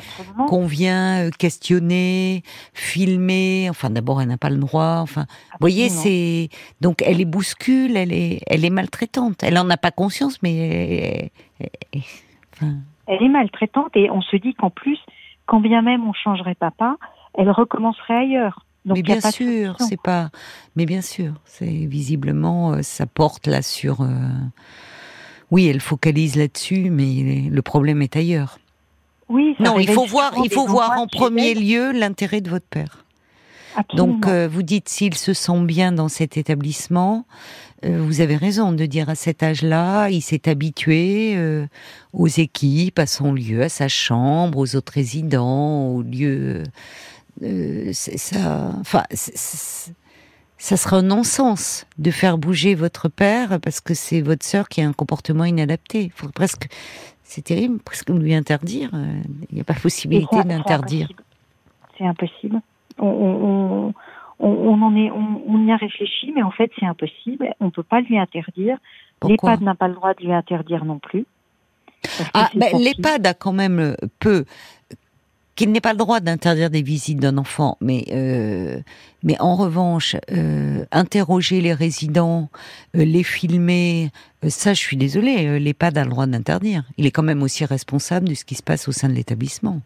qu'on 0.49 0.65
vient 0.65 1.27
euh, 1.27 1.31
questionner, 1.39 2.43
filmer, 2.73 3.69
enfin 3.69 3.91
d'abord 3.91 4.23
elle 4.23 4.29
n'a 4.29 4.39
pas 4.39 4.49
le 4.49 4.57
droit, 4.57 5.01
enfin, 5.03 5.27
vous 5.53 5.59
voyez, 5.61 5.91
c'est 5.91 6.49
donc 6.81 7.03
elle 7.03 7.21
est 7.21 7.27
bouscule, 7.27 7.95
elle 7.95 8.13
est, 8.13 8.41
elle 8.47 8.65
est 8.65 8.71
maltraitante, 8.71 9.43
elle 9.43 9.59
en 9.59 9.69
a 9.69 9.77
pas 9.77 9.91
conscience, 9.91 10.43
mais 10.43 11.31
euh, 11.61 11.67
euh, 11.67 11.99
enfin, 12.55 12.73
Elle 13.07 13.23
est 13.23 13.29
maltraitante 13.29 13.95
et 13.97 14.11
on 14.11 14.23
se 14.23 14.37
dit 14.37 14.55
qu'en 14.55 14.71
plus, 14.71 14.99
quand 15.45 15.61
bien 15.61 15.83
même 15.83 16.09
on 16.09 16.15
changerait 16.15 16.55
papa, 16.55 16.97
elle 17.35 17.51
recommencerait 17.51 18.17
ailleurs. 18.17 18.65
Donc 18.85 18.97
mais 18.97 19.03
bien 19.03 19.21
sûr, 19.21 19.77
c'est 19.79 20.01
pas. 20.01 20.31
Mais 20.77 20.87
bien 20.87 21.03
sûr, 21.03 21.35
c'est 21.45 21.67
visiblement 21.67 22.73
euh, 22.73 22.83
ça 22.83 23.07
porte 23.07 23.47
là 23.47 23.63
sur. 23.63 24.01
euh, 24.01 24.07
Oui, 25.51 25.67
elle 25.67 25.81
focalise 25.81 26.37
là-dessus, 26.37 26.91
mais 26.91 27.49
le 27.51 27.63
problème 27.63 28.03
est 28.03 28.17
ailleurs. 28.17 28.59
Oui, 29.29 29.55
Non, 29.61 29.79
il 29.79 29.89
faut 29.89 30.07
voir, 30.07 30.33
il 30.45 30.51
faut 30.53 30.67
voir 30.67 30.99
en 30.99 31.07
premier 31.07 31.55
lieu 31.55 31.93
l'intérêt 31.93 32.41
de 32.41 32.51
votre 32.51 32.67
père. 32.67 33.05
Absolument. 33.77 34.15
Donc, 34.15 34.27
euh, 34.27 34.49
vous 34.51 34.63
dites 34.65 34.89
s'il 34.89 35.15
se 35.15 35.33
sent 35.33 35.61
bien 35.63 35.93
dans 35.93 36.09
cet 36.09 36.37
établissement, 36.37 37.25
euh, 37.85 38.03
vous 38.03 38.21
avez 38.21 38.35
raison 38.37 38.73
de 38.73 38.85
dire 38.87 39.09
à 39.09 39.15
cet 39.15 39.45
âge-là, 39.45 40.09
il 40.11 40.21
s'est 40.23 40.49
habitué 40.49 41.35
euh, 41.37 41.67
aux 42.13 42.27
équipes, 42.27 42.99
à 42.99 43.07
son 43.07 43.33
lieu, 43.33 43.63
à 43.63 43.69
sa 43.69 43.87
chambre, 43.87 44.59
aux 44.59 44.75
autres 44.75 44.93
résidents, 44.95 45.87
au 45.87 46.03
lieu. 46.03 46.65
Euh, 47.43 47.91
ça, 47.93 48.73
enfin, 48.81 49.05
ça 50.59 50.77
sera 50.77 50.97
un 50.99 51.03
non-sens 51.03 51.87
de 51.99 52.11
faire 52.11 52.37
bouger 52.39 52.75
votre 52.75 53.09
père 53.09 53.61
parce 53.61 53.81
que 53.81 53.95
c'est 53.95 54.21
votre 54.21 54.45
sœur 54.45 54.69
qui 54.69 54.83
a 54.83 54.87
un 54.89 54.93
comportement 54.93 55.45
inadapté. 55.45 56.03
Il 56.05 56.11
faudrait 56.11 56.33
presque, 56.33 56.69
c'est 57.23 57.43
terrible, 57.43 57.79
presque 57.79 58.11
lui 58.11 58.35
interdire. 58.35 58.91
euh, 58.95 59.23
Il 59.51 59.55
n'y 59.55 59.61
a 59.61 59.65
pas 59.65 59.75
possibilité 59.75 60.43
d'interdire. 60.45 61.05
impossible. 61.11 61.25
C'est 61.97 62.07
impossible. 62.07 62.61
On, 62.99 63.07
on, 63.07 63.95
on, 64.39 64.49
on 64.49 64.83
en 64.83 64.97
est, 64.97 65.11
on, 65.11 65.67
y 65.67 65.73
a 65.73 65.77
réfléchi, 65.77 66.33
mais 66.35 66.43
en 66.43 66.51
fait, 66.51 66.71
c'est 66.79 66.87
impossible. 66.87 67.55
On 67.61 67.67
ne 67.67 67.71
peut 67.71 67.83
pas 67.83 68.01
lui 68.01 68.19
interdire. 68.19 68.77
L'EHPAD 69.27 69.63
n'a 69.63 69.75
pas 69.75 69.89
le 69.89 69.95
droit 69.95 70.15
de 70.15 70.25
lui 70.25 70.33
interdire 70.33 70.85
non 70.85 70.99
plus. 70.99 71.27
Ah, 72.33 72.49
ben, 72.55 72.79
l'EHPAD 72.79 73.27
a 73.27 73.35
quand 73.35 73.53
même 73.53 73.95
peut 74.19 74.45
qu'il 75.61 75.73
n'ait 75.73 75.83
pas 75.83 75.93
le 75.93 75.99
droit 75.99 76.21
d'interdire 76.21 76.71
des 76.71 76.81
visites 76.81 77.19
d'un 77.21 77.37
enfant, 77.37 77.77
mais 77.83 78.05
euh, 78.13 78.81
mais 79.23 79.39
en 79.41 79.57
revanche, 79.57 80.17
euh, 80.33 80.87
interroger 80.91 81.61
les 81.61 81.75
résidents, 81.75 82.49
euh, 82.97 83.05
les 83.05 83.23
filmer, 83.23 84.09
ça, 84.49 84.73
je 84.73 84.79
suis 84.79 84.97
désolée, 84.97 85.61
l'EHPAD 85.61 85.99
a 85.99 86.05
le 86.05 86.09
droit 86.09 86.27
d'interdire. 86.27 86.85
Il 86.97 87.05
est 87.05 87.11
quand 87.11 87.23
même 87.23 87.43
aussi 87.43 87.67
responsable 87.67 88.29
de 88.31 88.35
ce 88.35 88.47
qui 88.47 88.55
se 88.55 88.63
passe 88.63 88.89
au 88.89 88.93
sein 88.93 89.11
de 89.11 89.13
l'établissement. 89.13 89.81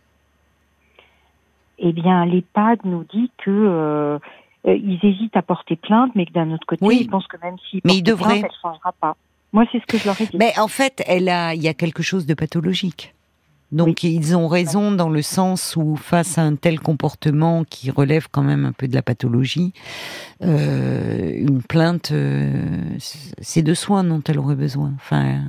Eh 1.80 1.92
bien, 1.92 2.24
l'EHPAD 2.24 2.78
nous 2.84 3.02
dit 3.12 3.32
que 3.44 4.20
ils 4.64 5.00
hésitent 5.02 5.36
à 5.36 5.42
porter 5.42 5.74
plainte, 5.74 6.12
mais 6.14 6.24
que 6.24 6.32
d'un 6.32 6.52
autre 6.52 6.66
côté, 6.68 6.86
ils 6.86 7.10
pensent 7.10 7.26
que 7.26 7.36
même 7.42 7.56
s'ils 7.68 7.80
mais 7.84 8.00
portent 8.00 8.22
plainte, 8.22 8.36
elle 8.36 8.42
ne 8.42 8.62
changera 8.62 8.92
pas. 8.92 9.16
Moi, 9.52 9.64
c'est 9.72 9.80
ce 9.80 9.86
que 9.86 9.98
je 9.98 10.06
leur 10.06 10.20
ai 10.20 10.26
dit. 10.26 10.36
Mais 10.36 10.56
en 10.56 10.68
fait, 10.68 11.02
elle 11.08 11.28
a, 11.28 11.52
il 11.54 11.62
y 11.62 11.68
a 11.68 11.74
quelque 11.74 12.04
chose 12.04 12.26
de 12.26 12.34
pathologique. 12.34 13.12
Donc 13.72 14.04
ils 14.04 14.36
ont 14.36 14.46
raison 14.46 14.92
dans 14.92 15.08
le 15.08 15.22
sens 15.22 15.74
où 15.76 15.96
face 15.96 16.38
à 16.38 16.42
un 16.42 16.54
tel 16.54 16.78
comportement 16.78 17.64
qui 17.64 17.90
relève 17.90 18.28
quand 18.30 18.42
même 18.42 18.64
un 18.64 18.72
peu 18.72 18.86
de 18.86 18.94
la 18.94 19.02
pathologie, 19.02 19.72
euh, 20.42 21.32
une 21.34 21.62
plainte, 21.62 22.12
euh, 22.12 22.52
c'est 22.98 23.62
de 23.62 23.74
soins 23.74 24.04
dont 24.04 24.22
elle 24.28 24.38
aurait 24.38 24.54
besoin. 24.54 24.92
Enfin, 24.96 25.40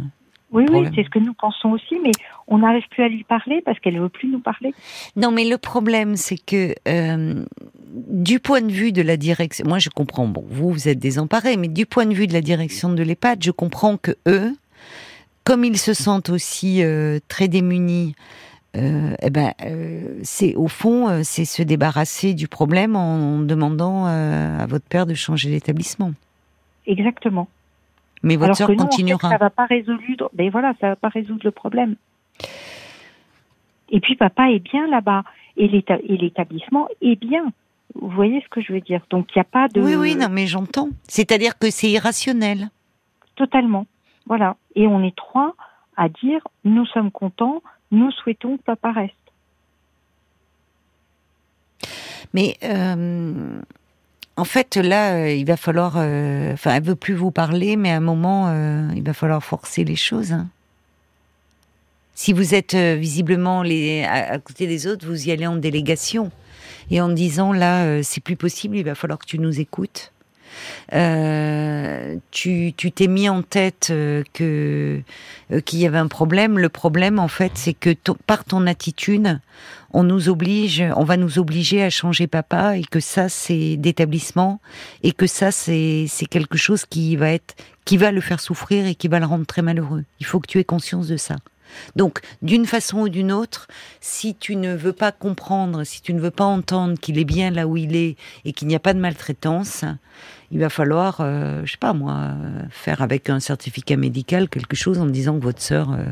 oui, 0.55 0.63
oui, 0.71 0.87
c'est 0.95 1.03
ce 1.03 1.09
que 1.09 1.19
nous 1.19 1.33
pensons 1.33 1.71
aussi, 1.71 1.99
mais 2.01 2.11
on 2.47 2.59
n'arrive 2.59 2.87
plus 2.89 3.03
à 3.03 3.09
lui 3.09 3.25
parler 3.25 3.61
parce 3.65 3.77
qu'elle 3.79 3.95
ne 3.95 4.01
veut 4.01 4.09
plus 4.09 4.29
nous 4.29 4.39
parler. 4.39 4.73
Non, 5.17 5.31
mais 5.31 5.43
le 5.43 5.57
problème, 5.57 6.15
c'est 6.15 6.37
que 6.37 6.73
euh, 6.87 7.43
du 7.91 8.39
point 8.39 8.61
de 8.61 8.71
vue 8.71 8.93
de 8.93 9.01
la 9.01 9.17
direction, 9.17 9.65
moi 9.67 9.79
je 9.79 9.89
comprends, 9.89 10.27
bon, 10.27 10.45
vous, 10.47 10.71
vous 10.71 10.87
êtes 10.87 10.99
désemparés, 10.99 11.57
mais 11.57 11.67
du 11.67 11.85
point 11.85 12.05
de 12.05 12.13
vue 12.13 12.27
de 12.27 12.33
la 12.33 12.41
direction 12.41 12.93
de 12.93 13.03
l'EHPAD, 13.03 13.43
je 13.43 13.51
comprends 13.51 13.97
que 13.97 14.11
eux, 14.27 14.53
comme 15.45 15.63
ils 15.63 15.77
se 15.77 15.93
sentent 15.93 16.29
aussi 16.29 16.83
euh, 16.83 17.19
très 17.29 17.47
démunis, 17.47 18.15
euh, 18.75 19.15
eh 19.21 19.29
ben, 19.29 19.53
euh, 19.63 20.19
c'est 20.23 20.55
au 20.55 20.67
fond, 20.67 21.23
c'est 21.23 21.45
se 21.45 21.63
débarrasser 21.63 22.33
du 22.33 22.49
problème 22.49 22.97
en, 22.97 23.39
demandant 23.39 24.05
à 24.05 24.65
votre 24.65 24.85
père 24.85 25.05
de 25.05 25.13
changer 25.13 25.49
d'établissement. 25.49 26.11
Exactement. 26.85 27.47
Mais 28.23 28.35
votre 28.35 28.55
sœur 28.55 28.75
continuera. 28.75 29.29
ça 29.29 29.37
va 29.37 29.49
pas 29.49 29.65
résoudre. 29.65 30.29
Voilà, 30.51 30.73
ça 30.81 30.89
va 30.89 30.95
pas 30.95 31.09
résoudre 31.09 31.41
le 31.43 31.51
problème. 31.51 31.95
Et 33.91 33.99
puis 33.99 34.15
papa 34.15 34.49
est 34.49 34.59
bien 34.59 34.87
là-bas 34.87 35.23
et 35.57 35.67
l'établissement 35.67 36.87
est 37.01 37.15
bien. 37.15 37.53
Vous 37.93 38.09
voyez 38.09 38.41
ce 38.41 38.49
que 38.49 38.61
je 38.61 38.73
veux 38.73 38.81
dire? 38.81 39.01
Donc 39.09 39.27
il 39.33 39.37
n'y 39.37 39.41
a 39.41 39.45
pas 39.45 39.67
de. 39.69 39.79
Oui, 39.79 39.95
oui, 39.95 40.15
non, 40.15 40.27
mais 40.29 40.47
j'entends. 40.47 40.89
C'est-à-dire 41.07 41.57
que 41.57 41.69
c'est 41.69 41.89
irrationnel. 41.89 42.69
Totalement. 43.35 43.85
Voilà. 44.27 44.55
Et 44.75 44.87
on 44.87 45.03
est 45.03 45.15
trois 45.15 45.55
à 45.97 46.09
dire 46.09 46.41
nous 46.63 46.85
sommes 46.85 47.11
contents, 47.11 47.61
nous 47.91 48.11
souhaitons 48.11 48.57
que 48.57 48.63
papa 48.63 48.91
reste. 48.91 49.15
Mais 52.33 52.57
euh, 52.63 53.61
en 54.35 54.43
fait, 54.43 54.75
là, 54.75 55.13
euh, 55.13 55.31
il 55.31 55.45
va 55.45 55.55
falloir. 55.55 55.93
Euh, 55.95 56.53
enfin, 56.53 56.75
elle 56.75 56.83
veut 56.83 56.95
plus 56.95 57.13
vous 57.13 57.31
parler, 57.31 57.77
mais 57.77 57.91
à 57.91 57.95
un 57.95 58.01
moment, 58.01 58.51
il 58.93 59.03
va 59.03 59.13
falloir 59.13 59.43
forcer 59.43 59.85
les 59.85 59.95
choses. 59.95 60.33
Hein. 60.33 60.47
Si 62.13 62.33
vous 62.33 62.53
êtes 62.53 62.75
visiblement 62.75 63.61
les, 63.61 64.03
à, 64.03 64.37
côté 64.39 64.67
des 64.67 64.87
autres, 64.87 65.05
vous 65.05 65.27
y 65.27 65.31
allez 65.31 65.47
en 65.47 65.57
délégation 65.57 66.31
et 66.89 67.01
en 67.01 67.09
disant 67.09 67.51
là, 67.51 68.01
c'est 68.03 68.21
plus 68.21 68.37
possible, 68.37 68.77
il 68.77 68.83
va 68.83 68.95
falloir 68.95 69.19
que 69.19 69.25
tu 69.25 69.37
nous 69.37 69.59
écoutes. 69.59 70.13
Tu 72.45 72.91
t'es 72.91 73.07
mis 73.07 73.27
en 73.27 73.41
tête 73.41 73.87
euh, 73.89 74.23
que 74.33 75.01
euh, 75.51 75.61
qu'il 75.61 75.79
y 75.79 75.87
avait 75.87 75.97
un 75.97 76.07
problème. 76.07 76.59
Le 76.59 76.69
problème, 76.69 77.17
en 77.17 77.27
fait, 77.27 77.53
c'est 77.55 77.73
que 77.73 77.89
par 78.27 78.45
ton 78.45 78.67
attitude, 78.67 79.39
on 79.93 80.03
nous 80.03 80.29
oblige, 80.29 80.83
on 80.95 81.03
va 81.03 81.17
nous 81.17 81.39
obliger 81.39 81.81
à 81.81 81.89
changer 81.89 82.27
papa 82.27 82.77
et 82.77 82.83
que 82.83 82.99
ça, 82.99 83.29
c'est 83.29 83.77
d'établissement 83.77 84.61
et 85.01 85.11
que 85.11 85.25
ça, 85.25 85.51
c'est 85.51 86.05
c'est 86.07 86.27
quelque 86.27 86.57
chose 86.57 86.85
qui 86.85 87.15
va 87.15 87.31
être 87.31 87.55
qui 87.83 87.97
va 87.97 88.11
le 88.11 88.21
faire 88.21 88.39
souffrir 88.39 88.85
et 88.85 88.93
qui 88.93 89.07
va 89.07 89.19
le 89.19 89.25
rendre 89.25 89.47
très 89.47 89.63
malheureux. 89.63 90.03
Il 90.19 90.27
faut 90.27 90.39
que 90.39 90.47
tu 90.47 90.59
aies 90.59 90.63
conscience 90.63 91.07
de 91.07 91.17
ça. 91.17 91.37
Donc, 91.95 92.19
d'une 92.41 92.65
façon 92.65 93.01
ou 93.01 93.09
d'une 93.09 93.31
autre, 93.31 93.67
si 94.01 94.35
tu 94.35 94.55
ne 94.55 94.75
veux 94.75 94.93
pas 94.93 95.11
comprendre, 95.11 95.83
si 95.83 96.01
tu 96.01 96.13
ne 96.13 96.19
veux 96.19 96.31
pas 96.31 96.45
entendre 96.45 96.99
qu'il 96.99 97.17
est 97.17 97.25
bien 97.25 97.51
là 97.51 97.67
où 97.67 97.77
il 97.77 97.95
est 97.95 98.15
et 98.45 98.53
qu'il 98.53 98.67
n'y 98.67 98.75
a 98.75 98.79
pas 98.79 98.93
de 98.93 98.99
maltraitance, 98.99 99.85
il 100.51 100.59
va 100.59 100.69
falloir, 100.69 101.17
euh, 101.19 101.61
je 101.65 101.71
sais 101.71 101.77
pas 101.77 101.93
moi, 101.93 102.31
faire 102.69 103.01
avec 103.01 103.29
un 103.29 103.39
certificat 103.39 103.97
médical 103.97 104.49
quelque 104.49 104.75
chose 104.75 104.99
en 104.99 105.05
disant 105.05 105.37
que 105.39 105.43
votre 105.43 105.61
sœur 105.61 105.91
euh, 105.91 106.05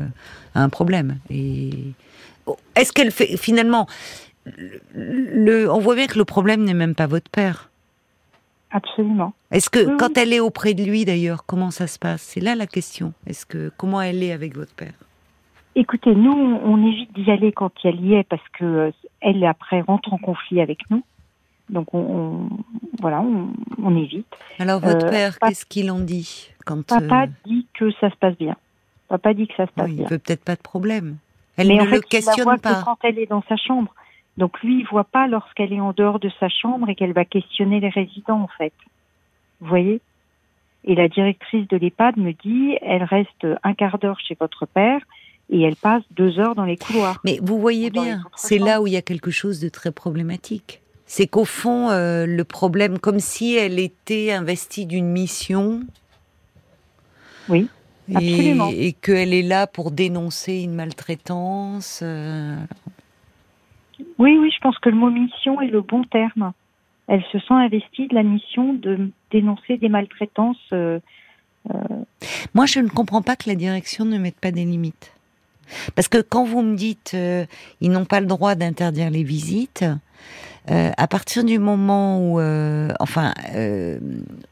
a 0.54 0.62
un 0.62 0.68
problème. 0.68 1.18
Et 1.30 1.70
est-ce 2.74 2.92
qu'elle 2.92 3.10
fait 3.10 3.36
finalement 3.36 3.86
le, 4.94 5.70
on 5.70 5.78
voit 5.78 5.94
bien 5.94 6.06
que 6.06 6.18
le 6.18 6.24
problème 6.24 6.64
n'est 6.64 6.74
même 6.74 6.94
pas 6.94 7.06
votre 7.06 7.30
père. 7.30 7.70
Absolument. 8.70 9.32
Est-ce 9.50 9.70
que 9.70 9.96
quand 9.96 10.18
elle 10.18 10.32
est 10.32 10.40
auprès 10.40 10.74
de 10.74 10.82
lui 10.82 11.04
d'ailleurs, 11.04 11.46
comment 11.46 11.70
ça 11.70 11.86
se 11.86 11.98
passe? 11.98 12.22
C'est 12.22 12.40
là 12.40 12.56
la 12.56 12.66
question. 12.66 13.12
Est-ce 13.26 13.46
que 13.46 13.70
comment 13.76 14.02
elle 14.02 14.22
est 14.22 14.32
avec 14.32 14.56
votre 14.56 14.74
père? 14.74 14.94
Écoutez, 15.76 16.14
nous, 16.14 16.32
on 16.32 16.86
évite 16.86 17.12
d'y 17.14 17.30
aller 17.30 17.50
quand 17.50 17.72
elle 17.82 18.00
y 18.00 18.14
est 18.14 18.24
parce 18.24 18.46
que 18.52 18.64
euh, 18.64 18.90
elle 19.20 19.44
après 19.44 19.80
rentre 19.80 20.12
en 20.12 20.18
conflit 20.18 20.60
avec 20.60 20.78
nous. 20.90 21.02
Donc 21.70 21.94
on, 21.94 22.48
voilà, 23.00 23.22
on, 23.22 23.96
évite. 23.96 24.26
Alors 24.58 24.80
votre 24.80 25.06
euh, 25.06 25.10
père, 25.10 25.38
qu'est-ce 25.38 25.64
qu'il 25.64 25.90
en 25.90 25.98
dit 25.98 26.50
quand 26.66 26.84
Papa 26.84 27.22
euh, 27.22 27.26
dit 27.46 27.66
que 27.74 27.90
ça 27.92 28.10
se 28.10 28.16
passe 28.16 28.36
bien. 28.36 28.54
Papa 29.08 29.32
dit 29.32 29.48
que 29.48 29.54
ça 29.56 29.66
se 29.66 29.72
passe 29.72 29.90
bien. 29.90 30.04
Il 30.04 30.10
veut 30.10 30.18
peut-être 30.18 30.44
pas 30.44 30.56
de 30.56 30.60
problème. 30.60 31.16
Elle 31.56 31.68
ne 31.68 31.84
le 31.84 32.00
questionne 32.00 32.58
pas. 32.60 32.82
quand 32.84 32.98
elle 33.02 33.18
est 33.18 33.26
dans 33.26 33.42
sa 33.48 33.56
chambre. 33.56 33.94
Donc 34.36 34.60
lui, 34.62 34.80
il 34.80 34.86
voit 34.86 35.04
pas 35.04 35.26
lorsqu'elle 35.26 35.72
est 35.72 35.80
en 35.80 35.92
dehors 35.92 36.18
de 36.18 36.30
sa 36.38 36.48
chambre 36.48 36.88
et 36.90 36.94
qu'elle 36.94 37.12
va 37.12 37.24
questionner 37.24 37.80
les 37.80 37.88
résidents 37.88 38.42
en 38.42 38.48
fait. 38.58 38.74
Vous 39.60 39.68
voyez? 39.68 40.00
Et 40.84 40.94
la 40.94 41.08
directrice 41.08 41.66
de 41.68 41.76
l'EHPAD 41.78 42.18
me 42.18 42.32
dit, 42.32 42.76
elle 42.82 43.04
reste 43.04 43.46
un 43.62 43.72
quart 43.72 43.98
d'heure 43.98 44.20
chez 44.20 44.36
votre 44.38 44.66
père 44.66 45.00
et 45.50 45.62
elle 45.62 45.76
passe 45.76 46.02
deux 46.10 46.38
heures 46.38 46.54
dans 46.54 46.64
les 46.64 46.76
couloirs. 46.76 47.20
Mais 47.24 47.38
vous 47.42 47.58
voyez 47.58 47.90
bien, 47.90 48.22
c'est 48.34 48.58
là 48.58 48.80
où 48.80 48.86
il 48.86 48.92
y 48.92 48.96
a 48.96 49.02
quelque 49.02 49.30
chose 49.30 49.60
de 49.60 49.68
très 49.68 49.92
problématique. 49.92 50.80
C'est 51.06 51.26
qu'au 51.26 51.44
fond, 51.44 51.90
euh, 51.90 52.26
le 52.26 52.44
problème, 52.44 52.98
comme 52.98 53.20
si 53.20 53.54
elle 53.54 53.78
était 53.78 54.32
investie 54.32 54.86
d'une 54.86 55.06
mission. 55.06 55.82
Oui, 57.48 57.68
absolument. 58.12 58.70
Et, 58.72 58.92
qu'elle 58.94 59.34
est 59.34 59.42
là 59.42 59.66
pour 59.66 59.90
dénoncer 59.90 60.62
une 60.62 60.74
maltraitance. 60.74 62.00
Euh. 62.02 62.56
Oui, 64.18 64.38
oui, 64.40 64.50
je 64.50 64.60
pense 64.60 64.78
que 64.78 64.88
le 64.88 64.96
mot 64.96 65.10
mission 65.10 65.60
est 65.60 65.68
le 65.68 65.82
bon 65.82 66.04
terme. 66.04 66.52
Elle 67.06 67.22
se 67.30 67.38
sent 67.38 67.52
investie 67.54 68.08
de 68.08 68.14
la 68.14 68.22
mission 68.22 68.72
de 68.72 69.10
dénoncer 69.30 69.76
des 69.76 69.90
maltraitances. 69.90 70.56
Euh, 70.72 70.98
Moi, 72.54 72.64
je 72.64 72.80
ne 72.80 72.88
comprends 72.88 73.20
pas 73.20 73.36
que 73.36 73.48
la 73.48 73.56
direction 73.56 74.06
ne 74.06 74.16
mette 74.16 74.40
pas 74.40 74.52
des 74.52 74.64
limites. 74.64 75.13
Parce 75.94 76.08
que 76.08 76.18
quand 76.18 76.44
vous 76.44 76.62
me 76.62 76.76
dites 76.76 77.12
euh, 77.14 77.46
ils 77.80 77.90
n'ont 77.90 78.04
pas 78.04 78.20
le 78.20 78.26
droit 78.26 78.54
d'interdire 78.54 79.10
les 79.10 79.22
visites, 79.22 79.84
euh, 80.70 80.90
à 80.96 81.06
partir 81.06 81.44
du 81.44 81.58
moment 81.58 82.18
où, 82.20 82.40
euh, 82.40 82.88
enfin, 83.00 83.34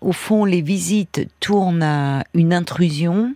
au 0.01 0.13
fond, 0.13 0.45
les 0.45 0.61
visites 0.61 1.29
tournent 1.41 1.83
à 1.83 2.25
une 2.35 2.53
intrusion, 2.53 3.35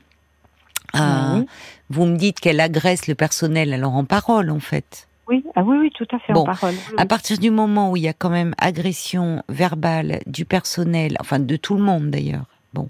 vous 0.94 2.04
me 2.04 2.16
dites 2.16 2.40
qu'elle 2.40 2.60
agresse 2.60 3.06
le 3.06 3.14
personnel 3.14 3.72
alors 3.72 3.94
en 3.94 4.04
parole, 4.04 4.50
en 4.50 4.60
fait. 4.60 5.08
Oui, 5.28 5.44
ah 5.56 5.62
oui, 5.64 5.76
oui, 5.80 5.90
tout 5.96 6.06
à 6.14 6.18
fait 6.20 6.32
en 6.32 6.44
parole. 6.44 6.74
À 6.96 7.06
partir 7.06 7.38
du 7.38 7.50
moment 7.50 7.90
où 7.90 7.96
il 7.96 8.04
y 8.04 8.08
a 8.08 8.12
quand 8.12 8.30
même 8.30 8.54
agression 8.58 9.42
verbale 9.48 10.20
du 10.26 10.44
personnel, 10.44 11.16
enfin 11.20 11.40
de 11.40 11.56
tout 11.56 11.74
le 11.74 11.82
monde 11.82 12.10
d'ailleurs, 12.10 12.46
bon, 12.74 12.88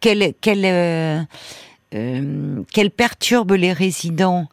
quelle, 0.00 0.34
quelle 0.40 0.64
euh, 0.64 1.20
qu'elle 1.90 2.90
perturbe 2.90 3.52
les 3.52 3.72
résidents 3.72 4.48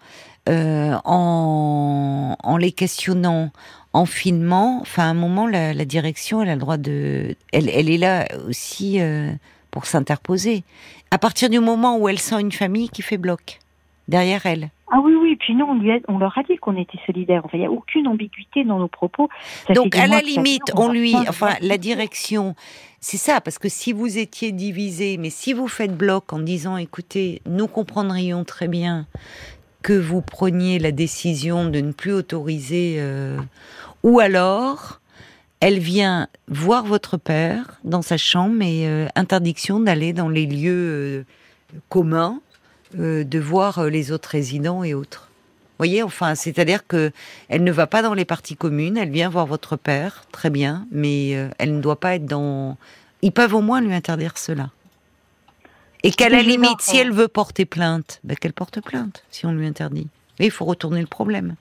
euh, 0.48 0.96
en, 1.06 2.36
en, 2.42 2.58
les 2.58 2.72
questionnant, 2.72 3.52
en 3.94 4.06
filmant. 4.06 4.80
Enfin, 4.82 5.04
à 5.04 5.08
un 5.08 5.14
moment, 5.16 5.48
la, 5.48 5.74
la, 5.74 5.86
direction, 5.86 6.42
elle 6.42 6.50
a 6.50 6.54
le 6.54 6.60
droit 6.60 6.78
de, 6.78 7.36
elle, 7.52 7.68
elle 7.70 7.90
est 7.90 7.98
là 7.98 8.28
aussi 8.48 9.02
euh, 9.02 9.32
pour 9.72 9.88
s'interposer. 9.88 10.64
À 11.10 11.18
partir 11.18 11.50
du 11.50 11.60
moment 11.60 11.98
où 11.98 12.08
elle 12.10 12.20
sent 12.20 12.40
une 12.40 12.52
famille 12.52 12.90
qui 12.90 13.02
fait 13.02 13.18
bloc 13.18 13.60
derrière 14.08 14.46
elle. 14.46 14.70
Ah 14.92 15.00
oui, 15.04 15.14
oui, 15.20 15.36
puis 15.36 15.56
nous, 15.56 15.66
on, 15.66 15.74
lui 15.74 15.92
on 16.08 16.20
leur 16.20 16.38
a 16.38 16.44
dit 16.44 16.58
qu'on 16.58 16.78
était 16.78 17.00
solidaires. 17.08 17.42
Enfin, 17.44 17.58
il 17.58 17.62
n'y 17.62 17.66
a 17.66 17.72
aucune 17.72 18.08
ambiguïté 18.08 18.64
dans 18.64 18.78
nos 18.78 18.88
propos. 18.88 19.30
Donc, 19.74 19.96
à 19.96 20.06
la 20.06 20.22
limite, 20.22 20.72
on 20.76 20.90
lui, 20.90 21.16
enfin, 21.28 21.54
la 21.62 21.78
direction, 21.80 22.56
c'est 23.08 23.18
ça, 23.18 23.40
parce 23.40 23.60
que 23.60 23.70
si 23.70 23.94
vous 23.94 24.18
étiez 24.18 24.52
divisé, 24.52 25.18
mais 25.18 25.30
si 25.30 25.54
vous 25.54 25.68
faites 25.68 25.96
bloc 25.96 26.34
en 26.34 26.40
disant, 26.40 26.76
écoutez, 26.76 27.40
nous 27.46 27.68
comprendrions 27.68 28.44
très 28.44 28.68
bien 28.68 29.06
que 29.84 29.94
vous 29.94 30.24
preniez 30.24 30.80
la 30.80 30.92
décision 30.92 31.70
de 31.70 31.82
ne 31.82 31.92
plus 31.92 32.14
autoriser, 32.14 32.96
euh, 32.98 33.38
ou 34.02 34.20
alors, 34.20 35.02
elle 35.60 35.78
vient 35.78 36.30
voir 36.48 36.84
votre 36.84 37.18
père 37.18 37.80
dans 37.84 38.02
sa 38.02 38.18
chambre 38.18 38.64
et 38.64 38.88
euh, 38.88 39.06
interdiction 39.14 39.80
d'aller 39.80 40.12
dans 40.12 40.30
les 40.30 40.48
lieux 40.48 40.72
euh, 40.74 41.26
communs, 41.90 42.42
de 42.96 43.40
voir 43.40 43.84
les 43.86 44.12
autres 44.12 44.30
résidents 44.30 44.84
et 44.84 44.96
autres. 44.96 45.30
Voyez, 45.78 46.04
enfin, 46.04 46.36
c'est-à-dire 46.36 46.88
que 46.88 47.12
elle 47.50 47.64
ne 47.64 47.72
va 47.72 47.88
pas 47.88 48.02
dans 48.02 48.14
les 48.14 48.26
parties 48.26 48.56
communes, 48.56 48.98
elle 48.98 49.10
vient 49.10 49.30
voir 49.30 49.46
votre 49.46 49.76
père, 49.78 50.26
très 50.32 50.50
bien, 50.50 50.88
mais 50.92 51.36
euh, 51.36 51.50
elle 51.58 51.76
ne 51.76 51.82
doit 51.82 52.00
pas 52.00 52.16
être 52.16 52.26
dans. 52.26 52.78
Ils 53.22 53.32
peuvent 53.32 53.54
au 53.54 53.62
moins 53.62 53.82
lui 53.82 53.94
interdire 53.94 54.38
cela. 54.38 54.70
Et 56.04 56.12
qu'à 56.12 56.30
la 56.30 56.42
limite, 56.42 56.82
si 56.82 56.98
elle 56.98 57.12
veut 57.12 57.28
porter 57.28 57.66
plainte, 57.66 58.20
ben, 58.24 58.38
qu'elle 58.38 58.54
porte 58.54 58.80
plainte, 58.80 59.24
si 59.32 59.48
on 59.48 59.52
lui 59.52 59.66
interdit. 59.66 60.08
Mais 60.40 60.46
il 60.46 60.52
faut 60.52 60.66
retourner 60.66 61.02
le 61.02 61.08
problème. 61.08 61.56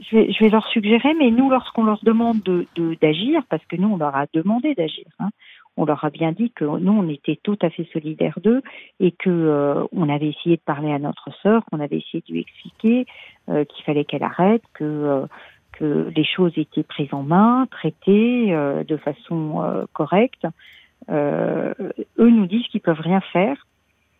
Je 0.00 0.16
vais, 0.16 0.32
je 0.32 0.44
vais 0.44 0.50
leur 0.50 0.66
suggérer, 0.66 1.14
mais 1.14 1.30
nous, 1.30 1.48
lorsqu'on 1.48 1.84
leur 1.84 2.02
demande 2.02 2.40
d'agir, 2.40 2.66
de, 2.74 2.94
d'agir, 3.00 3.42
parce 3.48 3.64
que 3.66 3.76
nous, 3.76 3.88
on 3.88 3.96
leur 3.98 4.16
a 4.16 4.26
demandé 4.34 4.74
d'agir, 4.74 5.04
hein, 5.20 5.30
on 5.76 5.84
leur 5.84 6.04
a 6.04 6.10
bien 6.10 6.32
dit 6.32 6.50
que 6.50 6.64
nous, 6.64 6.92
on 6.92 7.08
était 7.08 7.38
tout 7.42 7.58
à 7.62 7.70
fait 7.70 7.88
solidaires 7.92 8.38
d'eux 8.42 8.62
et 9.00 9.12
que 9.12 9.30
euh, 9.30 9.84
on 9.92 10.08
avait 10.08 10.28
essayé 10.28 10.56
de 10.56 10.62
parler 10.62 10.92
à 10.92 10.98
notre 10.98 11.30
sœur, 11.42 11.64
qu'on 11.66 11.80
avait 11.80 11.98
essayé 11.98 12.22
de 12.26 12.32
lui 12.32 12.40
expliquer 12.40 13.06
euh, 13.48 13.64
qu'il 13.64 13.84
fallait 13.84 14.04
qu'elle 14.04 14.22
arrête, 14.22 14.62
que 14.74 14.84
euh, 14.84 15.26
que 15.72 16.12
les 16.14 16.24
choses 16.24 16.52
étaient 16.56 16.82
prises 16.82 17.14
en 17.14 17.22
main, 17.22 17.66
traitées 17.70 18.54
de 18.86 18.96
façon 18.98 19.86
correcte. 19.94 20.46
eux 21.10 21.74
nous 22.18 22.46
disent 22.46 22.66
qu'ils 22.66 22.82
peuvent 22.82 23.00
rien 23.00 23.22
faire 23.32 23.66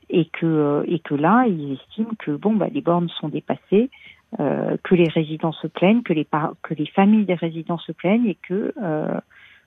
et 0.09 0.25
que 0.33 0.83
et 0.89 0.99
que 1.01 1.15
là, 1.15 1.45
ils 1.47 1.75
estiment 1.75 2.13
que 2.19 2.31
bon, 2.31 2.55
bah, 2.55 2.69
les 2.73 2.81
bornes 2.81 3.11
sont 3.21 3.29
dépassées. 3.29 3.91
que 4.39 4.95
les 4.95 5.11
résidents 5.11 5.53
se 5.53 5.67
plaignent, 5.67 6.03
que 6.03 6.15
les 6.15 6.27
que 6.63 6.73
les 6.73 6.87
familles 6.87 7.27
des 7.27 7.35
résidents 7.35 7.77
se 7.77 7.93
plaignent 7.93 8.27
et 8.27 8.39
que 8.49 8.73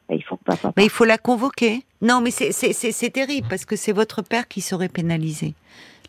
il 0.09 0.23
faut 0.23 0.39
Mais 0.77 0.85
il 0.85 0.89
faut 0.89 1.05
la 1.05 1.17
convoquer. 1.17 1.83
Non, 2.01 2.21
mais 2.21 2.31
c'est 2.31 3.09
terrible 3.11 3.47
parce 3.49 3.65
que 3.65 3.75
c'est 3.75 3.91
votre 3.91 4.21
père 4.21 4.47
qui 4.47 4.61
serait 4.61 4.89
pénalisé. 4.89 5.53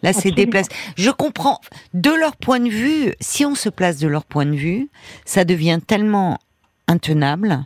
Là, 0.02 0.12
c'est 0.12 0.30
déplacé. 0.30 0.70
Je 0.96 1.10
comprends. 1.10 1.60
De 1.94 2.10
leur 2.10 2.36
point 2.36 2.60
de 2.60 2.68
vue, 2.68 3.14
si 3.20 3.44
on 3.46 3.54
se 3.54 3.68
place 3.68 3.98
de 3.98 4.08
leur 4.08 4.24
point 4.24 4.44
de 4.44 4.54
vue, 4.54 4.90
ça 5.24 5.44
devient 5.44 5.80
tellement 5.84 6.38
intenable 6.86 7.64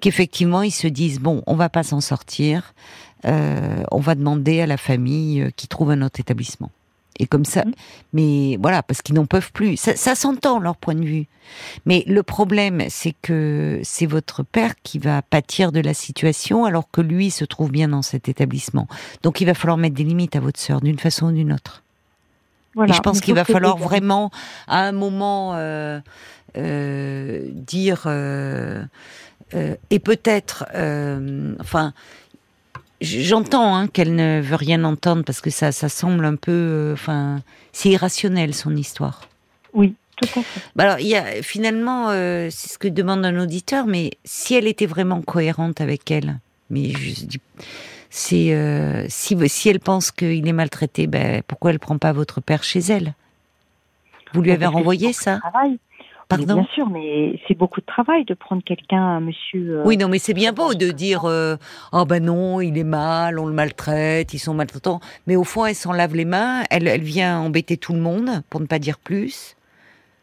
qu'effectivement, 0.00 0.62
ils 0.62 0.72
se 0.72 0.88
disent 0.88 1.20
bon, 1.20 1.42
on 1.46 1.54
va 1.54 1.68
pas 1.68 1.82
s'en 1.82 2.00
sortir. 2.00 2.74
Euh, 3.26 3.82
on 3.90 4.00
va 4.00 4.14
demander 4.14 4.60
à 4.60 4.66
la 4.66 4.76
famille 4.76 5.42
euh, 5.42 5.50
qui 5.56 5.68
trouve 5.68 5.90
un 5.90 6.02
autre 6.02 6.20
établissement. 6.20 6.70
Et 7.20 7.26
comme 7.26 7.44
ça, 7.44 7.64
mmh. 7.64 7.72
mais 8.12 8.58
voilà, 8.60 8.82
parce 8.82 9.00
qu'ils 9.00 9.14
n'en 9.14 9.26
peuvent 9.26 9.52
plus. 9.52 9.76
Ça, 9.76 10.14
s'entend 10.14 10.58
leur 10.58 10.76
point 10.76 10.94
de 10.94 11.04
vue. 11.04 11.26
Mais 11.86 12.02
le 12.08 12.22
problème, 12.22 12.82
c'est 12.88 13.14
que 13.22 13.80
c'est 13.84 14.06
votre 14.06 14.42
père 14.42 14.74
qui 14.82 14.98
va 14.98 15.22
pâtir 15.22 15.70
de 15.70 15.80
la 15.80 15.94
situation, 15.94 16.64
alors 16.64 16.90
que 16.90 17.00
lui 17.00 17.30
se 17.30 17.44
trouve 17.44 17.70
bien 17.70 17.88
dans 17.88 18.02
cet 18.02 18.28
établissement. 18.28 18.88
Donc 19.22 19.40
il 19.40 19.44
va 19.44 19.54
falloir 19.54 19.76
mettre 19.76 19.94
des 19.94 20.04
limites 20.04 20.34
à 20.34 20.40
votre 20.40 20.58
sœur, 20.58 20.80
d'une 20.80 20.98
façon 20.98 21.26
ou 21.26 21.32
d'une 21.32 21.52
autre. 21.52 21.84
Voilà, 22.74 22.92
Et 22.92 22.96
je 22.96 23.00
pense 23.00 23.20
qu'il 23.20 23.34
va 23.34 23.44
falloir 23.44 23.76
vraiment, 23.76 24.30
à 24.66 24.80
un 24.80 24.92
moment, 24.92 25.52
euh, 25.54 26.00
euh, 26.56 27.48
dire 27.52 28.02
euh, 28.06 28.84
et 29.90 29.98
peut-être, 30.00 30.64
enfin 31.60 31.92
J'entends 33.00 33.76
hein, 33.76 33.86
qu'elle 33.88 34.14
ne 34.14 34.40
veut 34.40 34.56
rien 34.56 34.84
entendre 34.84 35.24
parce 35.24 35.40
que 35.40 35.50
ça, 35.50 35.72
ça 35.72 35.88
semble 35.88 36.24
un 36.24 36.36
peu, 36.36 36.52
euh, 36.52 36.92
enfin, 36.94 37.40
c'est 37.72 37.90
irrationnel 37.90 38.54
son 38.54 38.74
histoire. 38.76 39.28
Oui, 39.72 39.94
tout 40.16 40.28
à 40.38 40.42
fait. 40.42 40.60
Bah 40.76 40.84
alors, 40.84 41.00
il 41.00 41.08
y 41.08 41.16
a 41.16 41.42
finalement, 41.42 42.10
euh, 42.10 42.48
c'est 42.50 42.70
ce 42.70 42.78
que 42.78 42.88
demande 42.88 43.24
un 43.26 43.38
auditeur, 43.40 43.86
mais 43.86 44.12
si 44.24 44.54
elle 44.54 44.66
était 44.66 44.86
vraiment 44.86 45.22
cohérente 45.22 45.80
avec 45.80 46.10
elle, 46.10 46.38
mais 46.70 46.90
je 46.92 47.24
dis, 47.26 47.40
c'est 48.10 48.54
euh, 48.54 49.06
si 49.08 49.36
si 49.48 49.68
elle 49.68 49.80
pense 49.80 50.10
qu'il 50.12 50.46
est 50.46 50.52
maltraité, 50.52 51.06
ben 51.06 51.42
pourquoi 51.46 51.72
elle 51.72 51.80
prend 51.80 51.98
pas 51.98 52.12
votre 52.12 52.40
père 52.40 52.62
chez 52.62 52.80
elle? 52.80 53.14
Vous 54.32 54.40
lui 54.40 54.52
avez 54.52 54.66
renvoyé 54.66 55.12
ça? 55.12 55.40
Bien 56.30 56.66
sûr, 56.74 56.88
mais 56.88 57.38
c'est 57.46 57.56
beaucoup 57.56 57.80
de 57.80 57.86
travail 57.86 58.24
de 58.24 58.34
prendre 58.34 58.62
quelqu'un, 58.62 59.20
monsieur. 59.20 59.80
Euh, 59.80 59.82
oui, 59.84 59.96
non, 59.96 60.08
mais 60.08 60.18
c'est 60.18 60.34
bien 60.34 60.52
beau 60.52 60.74
de 60.74 60.90
dire 60.90 61.24
euh, 61.24 61.56
oh 61.92 62.04
ben 62.04 62.24
non, 62.24 62.60
il 62.60 62.78
est 62.78 62.84
mal, 62.84 63.38
on 63.38 63.46
le 63.46 63.52
maltraite, 63.52 64.34
ils 64.34 64.38
sont 64.38 64.54
maltraitants. 64.54 65.00
Mais 65.26 65.36
au 65.36 65.44
fond, 65.44 65.66
elle 65.66 65.74
s'en 65.74 65.92
lave 65.92 66.14
les 66.14 66.24
mains, 66.24 66.64
elle, 66.70 66.88
elle 66.88 67.02
vient 67.02 67.38
embêter 67.40 67.76
tout 67.76 67.92
le 67.92 68.00
monde, 68.00 68.42
pour 68.50 68.60
ne 68.60 68.66
pas 68.66 68.78
dire 68.78 68.98
plus. 68.98 69.56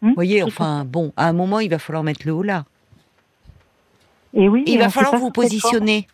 Hum, 0.01 0.09
Vous 0.09 0.15
voyez, 0.15 0.43
enfin, 0.43 0.85
bon, 0.85 1.13
à 1.17 1.27
un 1.27 1.33
moment, 1.33 1.59
il 1.59 1.69
va 1.69 1.79
falloir 1.79 2.03
mettre 2.03 2.21
le 2.25 2.33
haut 2.33 2.43
là. 2.43 2.65
Et 4.33 4.47
oui. 4.49 4.63
Il 4.65 4.79
va 4.79 4.89
falloir 4.89 5.17
vous 5.17 5.31
positionner. 5.31 6.07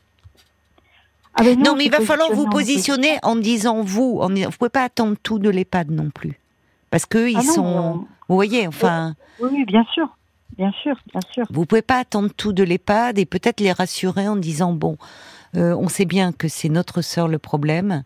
Ah 1.40 1.44
ben 1.44 1.60
non, 1.60 1.76
mais 1.76 1.86
il 1.86 1.92
va 1.92 2.02
falloir 2.02 2.32
vous 2.32 2.48
positionner 2.50 3.20
en 3.22 3.36
disant 3.36 3.84
vous, 3.84 4.20
en, 4.22 4.30
vous 4.30 4.58
pouvez 4.58 4.70
pas 4.70 4.84
attendre 4.84 5.16
tout 5.22 5.38
de 5.38 5.50
l'EHPAD 5.50 5.92
non 5.92 6.10
plus, 6.10 6.40
parce 6.90 7.06
que 7.06 7.30
ils 7.30 7.38
ah 7.38 7.42
sont. 7.42 8.08
Vous 8.28 8.36
voyez, 8.36 8.68
enfin. 8.68 9.16
Oui, 9.40 9.66
bien 9.66 9.86
sûr. 9.94 10.08
Bien 10.58 10.72
sûr, 10.82 10.96
bien 11.12 11.22
sûr. 11.32 11.46
Vous 11.52 11.66
pouvez 11.66 11.82
pas 11.84 12.00
attendre 12.00 12.30
tout 12.36 12.52
de 12.52 12.64
l'EHPAD 12.64 13.20
et 13.20 13.26
peut-être 13.26 13.60
les 13.60 13.72
rassurer 13.72 14.28
en 14.28 14.36
disant 14.36 14.74
bon, 14.74 14.98
euh, 15.56 15.76
on 15.76 15.88
sait 15.88 16.06
bien 16.06 16.32
que 16.32 16.48
c'est 16.48 16.70
notre 16.70 17.02
sœur 17.02 17.28
le 17.28 17.38
problème 17.38 18.04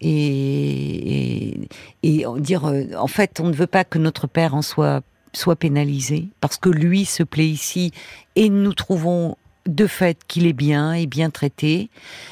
et, 0.00 1.68
et, 2.02 2.24
dire 2.38 2.66
euh, 2.66 2.84
en 2.98 3.06
fait 3.06 3.40
on 3.40 3.48
ne 3.48 3.54
veut 3.54 3.66
pas 3.66 3.84
que 3.84 3.98
notre 3.98 4.26
père 4.26 4.54
en 4.54 4.62
soit 4.62 5.02
soit 5.32 5.56
pénalisé 5.56 6.28
parce 6.40 6.58
que 6.58 6.68
lui 6.68 7.04
se 7.04 7.22
plaît 7.22 7.48
ici 7.48 7.92
et 8.36 8.50
nous 8.50 8.74
trouvons 8.74 9.36
de 9.66 9.86
fait 9.86 10.18
qu'il 10.26 10.46
est 10.46 10.52
bien 10.52 10.92
et 10.92 11.06
bien 11.06 11.30
traité 11.30 11.88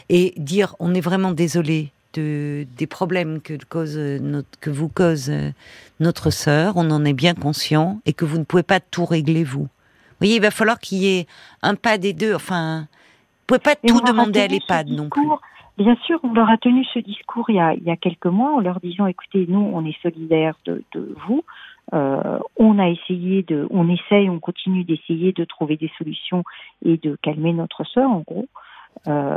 et 0.09 0.35
dire 0.37 0.77
on 0.79 0.95
est 0.95 1.01
vraiment 1.01 1.31
désolé 1.31 1.93
de, 2.15 2.67
des 2.77 2.87
problèmes 2.87 3.41
que, 3.41 3.55
cause 3.69 3.97
notre, 3.99 4.59
que 4.61 4.71
vous 4.71 4.89
cause 4.89 5.31
euh, 5.31 5.51
notre 6.01 6.31
sœur, 6.31 6.75
on 6.77 6.91
en 6.91 7.05
est 7.05 7.13
bien 7.13 7.35
conscient, 7.35 8.01
et 8.07 8.13
que 8.13 8.25
vous 8.25 8.39
ne 8.39 8.45
pouvez 8.45 8.63
pas 8.63 8.81
tout 8.81 9.05
régler 9.05 9.45
vous. 9.45 9.63
Vous 9.63 10.27
voyez, 10.27 10.37
il 10.37 10.43
va 10.43 10.51
falloir 10.51 10.79
qu'il 10.79 10.99
y 10.99 11.19
ait 11.19 11.27
un 11.63 11.75
pas 11.75 11.99
des 11.99 12.13
deux. 12.13 12.35
Enfin, 12.35 12.81
vous 12.81 13.47
pouvez 13.47 13.61
pas 13.61 13.77
tout 13.77 14.01
demander 14.01 14.41
à 14.41 14.47
l'EHPAD 14.47 14.89
non 14.89 15.09
plus. 15.09 15.27
Bien 15.79 15.97
sûr, 16.05 16.21
on 16.23 16.35
leur 16.35 16.51
a 16.51 16.59
tenu 16.59 16.85
ce 16.93 16.99
discours 16.99 17.49
il 17.49 17.57
y 17.57 17.61
a, 17.61 17.73
il 17.73 17.83
y 17.83 17.91
a 17.91 17.97
quelques 17.97 18.27
mois 18.27 18.55
en 18.55 18.61
leur 18.61 18.81
disant 18.81 19.07
écoutez, 19.07 19.47
nous, 19.49 19.71
on 19.73 19.85
est 19.87 19.99
solidaires 20.03 20.57
de, 20.67 20.85
de 20.93 21.15
vous. 21.27 21.43
Euh, 21.93 22.39
on 22.57 22.79
a 22.79 22.89
essayé 22.89 23.43
de, 23.43 23.67
on 23.71 23.89
essaye, 23.89 24.29
on 24.29 24.39
continue 24.39 24.85
d'essayer 24.85 25.33
de 25.33 25.45
trouver 25.45 25.77
des 25.77 25.91
solutions 25.99 26.45
et 26.85 26.99
de 26.99 27.17
calmer 27.23 27.53
notre 27.53 27.85
sœur, 27.85 28.11
en 28.11 28.21
gros. 28.21 28.47
Euh, 29.09 29.37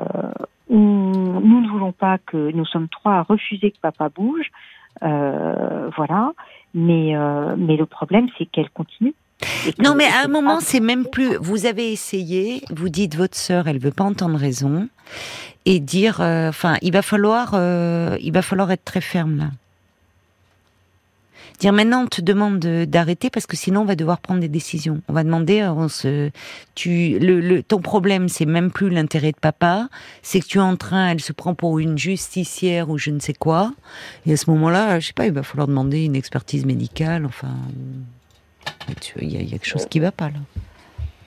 nous 0.69 1.61
ne 1.61 1.67
voulons 1.69 1.91
pas 1.91 2.17
que 2.17 2.51
nous 2.51 2.65
sommes 2.65 2.87
trois 2.89 3.13
à 3.13 3.21
refuser 3.23 3.71
que 3.71 3.77
papa 3.81 4.09
bouge, 4.09 4.51
euh, 5.03 5.89
voilà. 5.95 6.31
Mais 6.73 7.15
euh, 7.15 7.55
mais 7.57 7.77
le 7.77 7.85
problème 7.85 8.27
c'est 8.37 8.45
qu'elle 8.45 8.69
continue. 8.69 9.13
Non, 9.79 9.93
mais 9.95 10.05
à 10.05 10.23
un 10.23 10.27
moment, 10.29 10.59
c'est 10.61 10.79
même 10.79 11.05
plus. 11.05 11.35
Vous 11.35 11.65
avez 11.65 11.91
essayé, 11.91 12.61
vous 12.69 12.87
dites 12.87 13.15
votre 13.15 13.35
sœur, 13.35 13.67
elle 13.67 13.79
veut 13.79 13.91
pas 13.91 14.05
entendre 14.05 14.37
raison, 14.37 14.87
et 15.65 15.81
dire, 15.81 16.21
euh, 16.21 16.47
enfin, 16.47 16.77
il 16.81 16.93
va 16.93 17.01
falloir, 17.01 17.53
il 17.55 18.31
va 18.31 18.41
falloir 18.41 18.71
être 18.71 18.85
très 18.85 19.01
ferme 19.01 19.37
là. 19.37 19.45
Dire 21.63 21.71
maintenant 21.71 22.03
on 22.03 22.07
te 22.07 22.19
demande 22.19 22.59
d'arrêter 22.59 23.29
parce 23.29 23.45
que 23.45 23.55
sinon 23.55 23.83
on 23.83 23.85
va 23.85 23.95
devoir 23.95 24.19
prendre 24.19 24.41
des 24.41 24.49
décisions. 24.49 25.01
On 25.07 25.13
va 25.13 25.23
demander, 25.23 25.61
euh, 25.61 25.71
on 25.71 25.87
se, 25.87 26.29
tu, 26.75 27.17
le, 27.19 27.63
ton 27.63 27.79
problème 27.79 28.27
c'est 28.27 28.45
même 28.45 28.69
plus 28.69 28.89
l'intérêt 28.89 29.31
de 29.31 29.39
papa, 29.39 29.87
c'est 30.23 30.41
que 30.41 30.45
tu 30.45 30.57
es 30.57 30.61
en 30.61 30.75
train, 30.75 31.07
elle 31.07 31.21
se 31.21 31.31
prend 31.31 31.55
pour 31.55 31.79
une 31.79 31.97
justicière 31.97 32.89
ou 32.89 32.97
je 32.97 33.11
ne 33.11 33.19
sais 33.19 33.33
quoi. 33.33 33.71
Et 34.25 34.33
à 34.33 34.35
ce 34.35 34.49
moment-là, 34.49 34.99
je 34.99 35.07
sais 35.07 35.13
pas, 35.13 35.25
il 35.25 35.31
va 35.31 35.41
falloir 35.41 35.69
demander 35.69 36.03
une 36.03 36.17
expertise 36.17 36.65
médicale. 36.65 37.25
Enfin, 37.25 37.55
il 39.21 39.31
y, 39.31 39.37
a 39.37 39.49
quelque 39.49 39.65
chose 39.65 39.85
qui 39.85 40.01
va 40.01 40.11
pas 40.11 40.31
là. 40.31 40.39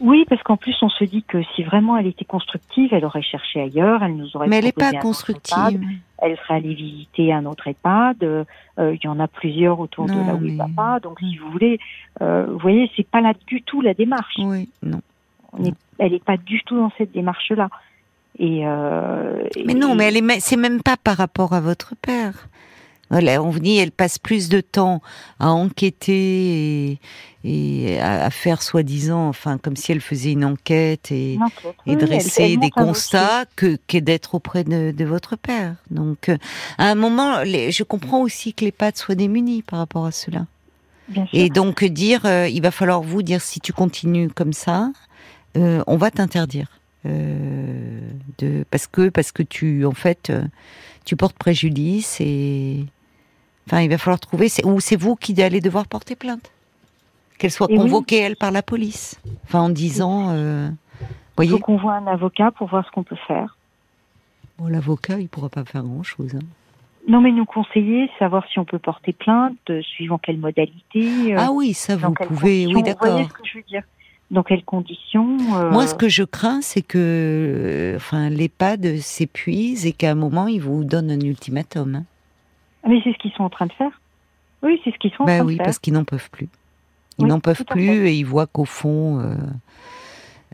Oui, 0.01 0.25
parce 0.29 0.43
qu'en 0.43 0.57
plus, 0.57 0.75
on 0.83 0.89
se 0.89 1.05
dit 1.05 1.23
que 1.23 1.43
si 1.55 1.63
vraiment 1.63 1.97
elle 1.97 2.07
était 2.07 2.25
constructive, 2.25 2.93
elle 2.93 3.05
aurait 3.05 3.23
cherché 3.23 3.61
ailleurs, 3.61 4.03
elle 4.03 4.17
nous 4.17 4.37
aurait. 4.37 4.47
Mais 4.49 4.59
elle 4.59 4.67
n'est 4.67 4.73
pas 4.73 4.93
constructive. 4.93 5.81
Elle 6.19 6.37
serait 6.39 6.55
allée 6.55 6.75
visiter 6.75 7.33
un 7.33 7.45
autre 7.47 7.69
EHPAD. 7.69 8.23
Euh, 8.23 8.45
il 8.79 9.01
y 9.03 9.09
en 9.09 9.21
a 9.21 9.29
plusieurs 9.29 9.81
autour 9.81 10.07
de 10.07 10.13
là 10.13 10.35
où 10.35 10.45
il 10.45 10.57
va 10.57 10.69
pas. 10.75 11.01
Donc, 11.01 11.19
si 11.21 11.37
vous 11.37 11.51
voulez, 11.51 11.79
euh, 12.23 12.47
vous 12.49 12.59
voyez, 12.59 12.91
c'est 12.97 13.07
pas 13.07 13.21
là 13.21 13.33
du 13.47 13.63
tout 13.63 13.81
la 13.81 13.95
démarche. 13.95 14.35
Oui, 14.39 14.69
non. 14.83 15.01
elle 15.99 16.13
n'est 16.13 16.19
pas 16.19 16.37
du 16.37 16.63
tout 16.63 16.77
dans 16.77 16.93
cette 16.99 17.13
démarche-là. 17.13 17.69
Et, 18.39 18.67
euh, 18.67 19.49
mais 19.65 19.75
non, 19.75 19.95
mais 19.95 20.05
elle 20.05 20.17
est, 20.19 20.41
c'est 20.41 20.57
même 20.57 20.83
pas 20.83 20.97
par 20.97 21.17
rapport 21.17 21.55
à 21.55 21.61
votre 21.61 21.95
père. 21.97 22.49
Voilà, 23.11 23.41
on 23.41 23.53
dit, 23.53 23.77
elle 23.77 23.93
passe 23.93 24.19
plus 24.19 24.49
de 24.49 24.61
temps 24.61 25.01
à 25.39 25.53
enquêter 25.53 26.99
et, 27.45 28.01
à, 28.01 28.31
faire 28.31 28.63
soi-disant, 28.63 29.29
enfin, 29.29 29.59
comme 29.59 29.77
si 29.77 29.93
elle 29.93 30.01
faisait 30.01 30.33
une 30.33 30.45
enquête 30.45 31.13
et, 31.13 31.39
dresser 31.87 32.57
des 32.57 32.71
constats 32.71 33.45
que 33.55 33.99
d'être 33.99 34.35
auprès 34.35 34.65
de, 34.65 35.05
votre 35.05 35.37
père. 35.37 35.77
Donc, 35.91 36.29
euh, 36.29 36.37
à 36.79 36.91
un 36.91 36.97
moment, 36.97 37.45
je 37.45 37.83
comprends 37.85 38.23
aussi 38.23 38.53
que 38.53 38.65
les 38.65 38.73
pattes 38.73 38.99
soient 38.99 39.15
démunies 39.15 39.63
par 39.63 39.79
rapport 39.79 40.07
à 40.07 40.13
cela. 40.13 40.47
Et 41.33 41.51
donc 41.51 41.85
dire, 41.85 42.23
euh, 42.27 42.49
il 42.49 42.61
va 42.63 42.73
falloir 42.73 43.01
vous 43.01 43.23
dire 43.23 43.41
si 43.41 43.61
tu 43.61 43.73
continues 43.73 44.29
comme 44.29 44.53
ça, 44.53 44.91
euh, 45.57 45.85
on 45.87 45.97
va 45.97 46.11
t'interdire. 46.11 46.81
de 47.05 48.65
parce 48.73 48.89
que 48.89 49.09
parce 49.11 49.31
que 49.31 49.45
tu 49.45 49.87
en 49.87 49.93
fait 49.93 50.33
tu 51.05 51.15
portes 51.15 51.39
préjudice 51.39 52.21
et 52.21 52.85
Enfin, 53.67 53.83
il 53.83 53.91
va 53.91 53.99
falloir 53.99 54.21
trouver, 54.21 54.49
ou 54.65 54.81
c'est 54.81 54.97
vous 54.97 55.17
qui 55.17 55.41
allez 55.43 55.61
devoir 55.61 55.87
porter 55.87 56.15
plainte. 56.15 56.53
Qu'elle 57.39 57.51
soit 57.51 57.69
convoquée, 57.69 58.21
elle, 58.21 58.37
par 58.37 58.51
la 58.51 58.63
police. 58.63 59.21
Enfin, 59.45 59.61
en 59.61 59.69
disant... 59.69 60.31
Euh, 60.31 60.71
il 61.43 61.51
faut 61.51 61.59
qu'on 61.59 61.77
voit 61.77 61.95
un 61.95 62.07
avocat 62.07 62.51
pour 62.51 62.69
voir 62.69 62.87
ce 62.87 62.91
qu'on 62.93 63.03
peut 63.03 63.17
faire. 63.27 63.57
Bon, 64.59 64.69
l'avocat, 64.69 65.19
il 65.19 65.29
pourra 65.29 65.51
pas 65.51 65.65
faire 65.65 65.83
grand-chose. 65.83 66.35
Hein. 66.35 66.47
Non, 67.09 67.21
mais 67.21 67.31
nous 67.31 67.45
conseiller, 67.45 68.11
savoir 68.19 68.45
si 68.51 68.59
on 68.59 68.65
peut 68.65 68.79
porter 68.79 69.13
plainte, 69.13 69.55
euh, 69.71 69.81
suivant 69.83 70.19
quelle 70.19 70.39
modalité. 70.39 71.35
Euh, 71.35 71.39
ah 71.39 71.53
oui, 71.53 71.73
ça 71.73 71.97
vous 71.97 72.13
pouvez, 72.13 72.67
oui, 72.67 72.83
d'accord. 72.83 73.09
Vous 73.09 73.15
voyez 73.15 73.29
ce 73.29 73.33
que 73.33 73.47
je 73.47 73.59
veux 73.59 73.65
dire 73.65 73.83
Dans 74.33 74.43
quelles 74.43 74.65
conditions 74.65 75.37
euh, 75.55 75.71
Moi, 75.71 75.87
ce 75.87 75.95
que 75.95 76.09
je 76.09 76.25
crains, 76.25 76.63
c'est 76.63 76.83
que 76.83 77.93
enfin, 77.97 78.29
l'EHPAD 78.29 78.97
s'épuise 78.97 79.87
et 79.87 79.93
qu'à 79.93 80.11
un 80.11 80.15
moment, 80.17 80.49
ils 80.49 80.61
vous 80.61 80.85
donnent 80.85 81.11
un 81.11 81.21
ultimatum. 81.21 81.97
Hein. 81.97 82.05
Ah, 82.87 82.89
mais 82.89 83.01
c'est 83.05 83.13
ce 83.13 83.19
qu'ils 83.19 83.33
sont 83.33 83.43
en 83.43 83.51
train 83.51 83.67
de 83.67 83.73
faire. 83.73 84.01
Oui, 84.63 84.81
c'est 84.85 84.93
ce 84.93 84.99
qu'ils 84.99 85.11
sont 85.13 85.25
en 85.25 85.27
ben 85.27 85.39
train 85.39 85.47
oui, 85.47 85.55
de 85.55 85.57
faire. 85.59 85.67
parce 85.67 85.79
qu'ils 85.79 85.93
n'en 85.93 86.05
peuvent 86.05 86.31
plus. 86.31 86.49
Ils 87.19 87.27
n'en 87.27 87.41
peuvent 87.41 87.65
plus 87.65 88.07
et 88.09 88.15
ils 88.15 88.25
voient 88.25 88.47
qu'au 88.47 88.65
fond, 88.65 89.37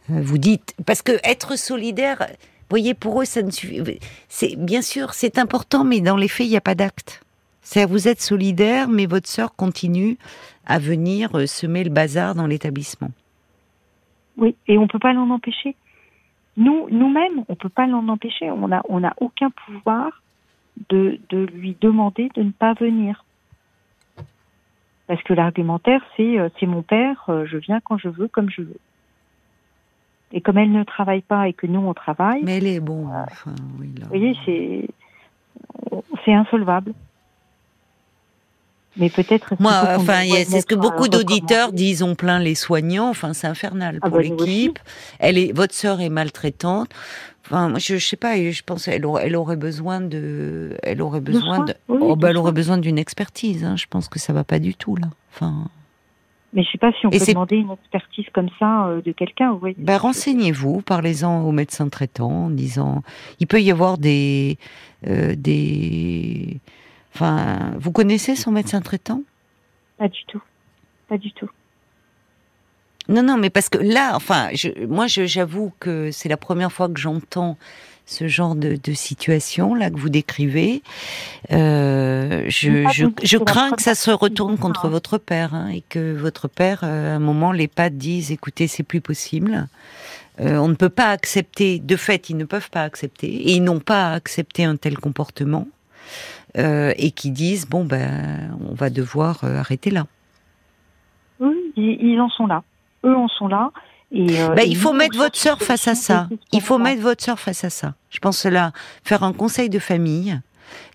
vous 0.09 0.39
dites. 0.39 0.75
Parce 0.87 1.03
que 1.03 1.13
être 1.25 1.59
solidaire, 1.59 2.27
voyez, 2.73 2.95
pour 2.95 3.21
eux, 3.21 3.25
ça 3.25 3.43
ne 3.43 3.51
suffit. 3.51 3.99
C'est 4.29 4.57
bien 4.57 4.83
sûr, 4.83 5.13
c'est 5.13 5.39
important, 5.39 5.85
mais 5.85 6.01
dans 6.01 6.17
les 6.17 6.29
faits, 6.29 6.47
il 6.47 6.51
n'y 6.51 6.57
a 6.57 6.63
pas 6.63 6.75
d'acte. 6.75 7.23
C'est 7.61 7.85
vous 7.85 8.09
êtes 8.09 8.21
solidaire, 8.21 8.89
mais 8.89 9.07
votre 9.07 9.29
sœur 9.29 9.55
continue 9.55 10.17
à 10.67 10.79
venir 10.79 11.37
euh, 11.37 11.47
semer 11.47 11.85
le 11.85 11.91
bazar 11.91 12.35
dans 12.35 12.47
l'établissement. 12.47 13.11
Oui, 14.37 14.57
et 14.67 14.79
on 14.79 14.89
peut 14.89 14.99
pas 14.99 15.13
l'en 15.13 15.31
empêcher. 15.31 15.77
Nous, 16.57 16.89
nous-mêmes, 16.91 17.45
on 17.49 17.55
peut 17.55 17.69
pas 17.69 17.87
l'en 17.87 18.09
empêcher. 18.09 18.51
On 18.51 18.69
n'a 18.69 18.83
on 18.89 19.05
a 19.05 19.13
aucun 19.21 19.51
pouvoir 19.51 20.22
de, 20.89 21.21
de 21.31 21.39
lui 21.39 21.77
demander 21.81 22.31
de 22.35 22.43
ne 22.43 22.51
pas 22.51 22.75
venir. 22.75 23.25
Parce 25.07 25.23
que 25.23 25.35
l'argumentaire, 25.35 26.03
c'est 26.17 26.39
euh, 26.39 26.49
c'est 26.59 26.67
mon 26.67 26.83
père, 26.83 27.25
euh, 27.29 27.45
je 27.47 27.59
viens 27.59 27.81
quand 27.81 27.99
je 27.99 28.09
veux, 28.09 28.29
comme 28.29 28.51
je 28.51 28.63
veux. 28.63 28.79
Et 30.33 30.41
comme 30.41 30.57
elle 30.57 30.73
ne 30.73 30.85
travaille 30.85 31.21
pas 31.21 31.49
et 31.49 31.53
que 31.53 31.67
nous 31.67 31.81
on 31.81 31.93
travaille. 31.93 32.43
Mais 32.43 32.59
elle 32.59 32.67
est 32.67 32.81
bon. 32.81 33.09
Enfin, 33.09 33.55
oui, 33.79 33.93
Vous 34.01 34.09
voyez, 34.09 34.35
c'est 34.47 34.89
c'est 36.25 36.33
insolvable. 36.33 36.95
Mais 38.97 39.09
peut-être. 39.09 39.55
Moi, 39.59 39.73
enfin, 39.97 40.23
c'est 40.47 40.61
ce 40.61 40.67
que 40.67 40.75
beaucoup 40.75 41.09
d'auditeurs 41.09 41.73
disent. 41.73 42.03
On 42.03 42.15
plaint 42.15 42.43
les 42.43 42.55
soignants. 42.55 43.09
Enfin, 43.09 43.33
c'est 43.33 43.47
infernal 43.47 43.99
ah 44.03 44.09
pour 44.09 44.19
bah, 44.19 44.23
l'équipe. 44.23 44.79
Elle 45.19 45.39
est, 45.39 45.53
votre 45.53 45.75
sœur 45.75 46.01
est 46.01 46.11
maltraitante. 46.11 46.91
Enfin, 47.47 47.69
moi, 47.69 47.79
je, 47.79 47.97
je 47.97 48.07
sais 48.07 48.17
pas. 48.17 48.37
Je 48.37 48.63
pense 48.63 48.89
elle 48.89 49.07
aurait, 49.07 49.27
elle 49.27 49.37
aurait 49.37 49.57
besoin 49.57 50.01
de, 50.01 50.77
elle 50.83 51.03
aurait 51.03 51.21
besoin 51.21 51.65
de, 51.65 51.75
oh, 51.89 52.17
bah, 52.17 52.31
elle 52.31 52.37
aurait 52.37 52.53
besoin 52.53 52.79
d'une 52.79 52.99
expertise. 52.99 53.65
Hein. 53.65 53.77
Je 53.77 53.87
pense 53.89 54.09
que 54.09 54.19
ça 54.19 54.33
va 54.33 54.45
pas 54.45 54.59
du 54.59 54.75
tout 54.75 54.97
là. 54.97 55.09
Enfin. 55.33 55.69
Mais 56.55 56.63
je 56.63 56.69
ne 56.69 56.73
sais 56.73 56.79
pas 56.79 56.93
si 56.93 57.07
on 57.07 57.11
peut 57.11 57.19
demander 57.19 57.57
une 57.57 57.71
expertise 57.71 58.27
comme 58.35 58.51
ça 58.59 58.87
euh, 58.87 59.01
de 59.01 59.13
quelqu'un. 59.13 59.59
Oui. 59.63 59.75
Ben, 59.79 59.97
renseignez-vous, 59.97 60.83
parlez-en 60.83 61.43
au 61.45 61.51
médecin 61.51 61.89
traitant 61.89 62.31
en 62.31 62.51
disant, 62.51 63.03
il 63.41 63.47
peut 63.47 63.63
y 63.63 63.71
avoir 63.71 63.97
des, 63.97 64.59
euh, 65.07 65.35
des, 65.35 66.61
enfin, 67.15 67.73
vous 67.79 67.93
connaissez 67.93 68.37
son 68.37 68.51
médecin 68.51 68.81
traitant? 68.81 69.23
Pas 69.99 70.09
du 70.09 70.25
tout, 70.27 70.43
pas 71.09 71.19
du 71.19 71.33
tout. 71.33 71.51
Non, 73.09 73.23
non, 73.23 73.37
mais 73.37 73.51
parce 73.51 73.69
que 73.69 73.79
là, 73.79 74.13
enfin, 74.15 74.49
je, 74.53 74.87
moi, 74.87 75.07
j'avoue 75.09 75.73
que 75.81 76.11
c'est 76.13 76.29
la 76.29 76.37
première 76.37 76.71
fois 76.71 76.89
que 76.89 77.01
j'entends 77.01 77.57
ce 78.07 78.29
genre 78.29 78.55
de, 78.55 78.79
situation 78.93 79.75
là 79.75 79.91
que 79.91 79.99
vous 79.99 80.09
décrivez. 80.09 80.83
Euh, 81.51 82.45
je, 82.49 82.85
je, 83.23 83.37
crains 83.39 83.73
que 83.73 83.83
ça 83.83 83.95
se 83.95 84.11
retourne 84.11 84.59
contre 84.59 84.89
votre 84.89 85.19
père 85.19 85.55
hein, 85.55 85.69
et 85.69 85.83
que 85.89 86.15
votre 86.15 86.49
père, 86.49 86.81
euh, 86.83 87.13
à 87.13 87.17
un 87.17 87.19
moment, 87.19 87.53
les 87.53 87.69
pattes 87.69 87.97
disent 87.97 88.31
"écoutez, 88.31 88.67
c'est 88.67 88.83
plus 88.83 89.01
possible." 89.01 89.69
Euh, 90.41 90.57
on 90.57 90.69
ne 90.69 90.75
peut 90.75 90.89
pas 90.89 91.11
accepter, 91.11 91.79
de 91.79 91.97
fait, 91.97 92.31
ils 92.31 92.37
ne 92.37 92.45
peuvent 92.45 92.71
pas 92.71 92.83
accepter, 92.83 93.29
et 93.29 93.53
ils 93.53 93.63
n'ont 93.63 93.81
pas 93.81 94.13
accepté 94.13 94.65
un 94.65 94.77
tel 94.77 94.99
comportement, 94.99 95.69
et 96.55 97.11
qui 97.11 97.31
disent 97.31 97.67
bon 97.67 97.85
ben, 97.85 98.57
on 98.69 98.75
va 98.75 98.91
devoir 98.91 99.45
arrêter 99.45 99.91
là. 99.91 100.07
Oui, 101.41 101.73
ils 101.77 102.21
en 102.21 102.29
sont 102.29 102.47
là. 102.47 102.63
Eux 103.05 103.17
en 103.17 103.29
sont 103.29 103.49
là. 103.49 103.71
Euh, 104.15 104.55
bah, 104.55 104.63
il 104.65 104.77
faut 104.77 104.93
mettre 104.93 105.17
votre 105.17 105.37
sœur 105.37 105.61
face 105.61 105.89
à 105.89 105.95
ça. 105.95 106.29
Il 106.53 106.61
faut 106.61 106.79
mettre 106.79 107.01
votre 107.03 107.25
sœur 107.25 107.39
face 107.39 107.65
à 107.65 107.71
ça. 107.71 107.95
Je 108.11 108.19
pense 108.19 108.45
là, 108.45 108.73
faire 109.05 109.23
un 109.23 109.33
conseil 109.33 109.71
de 109.71 109.79
famille, 109.79 110.39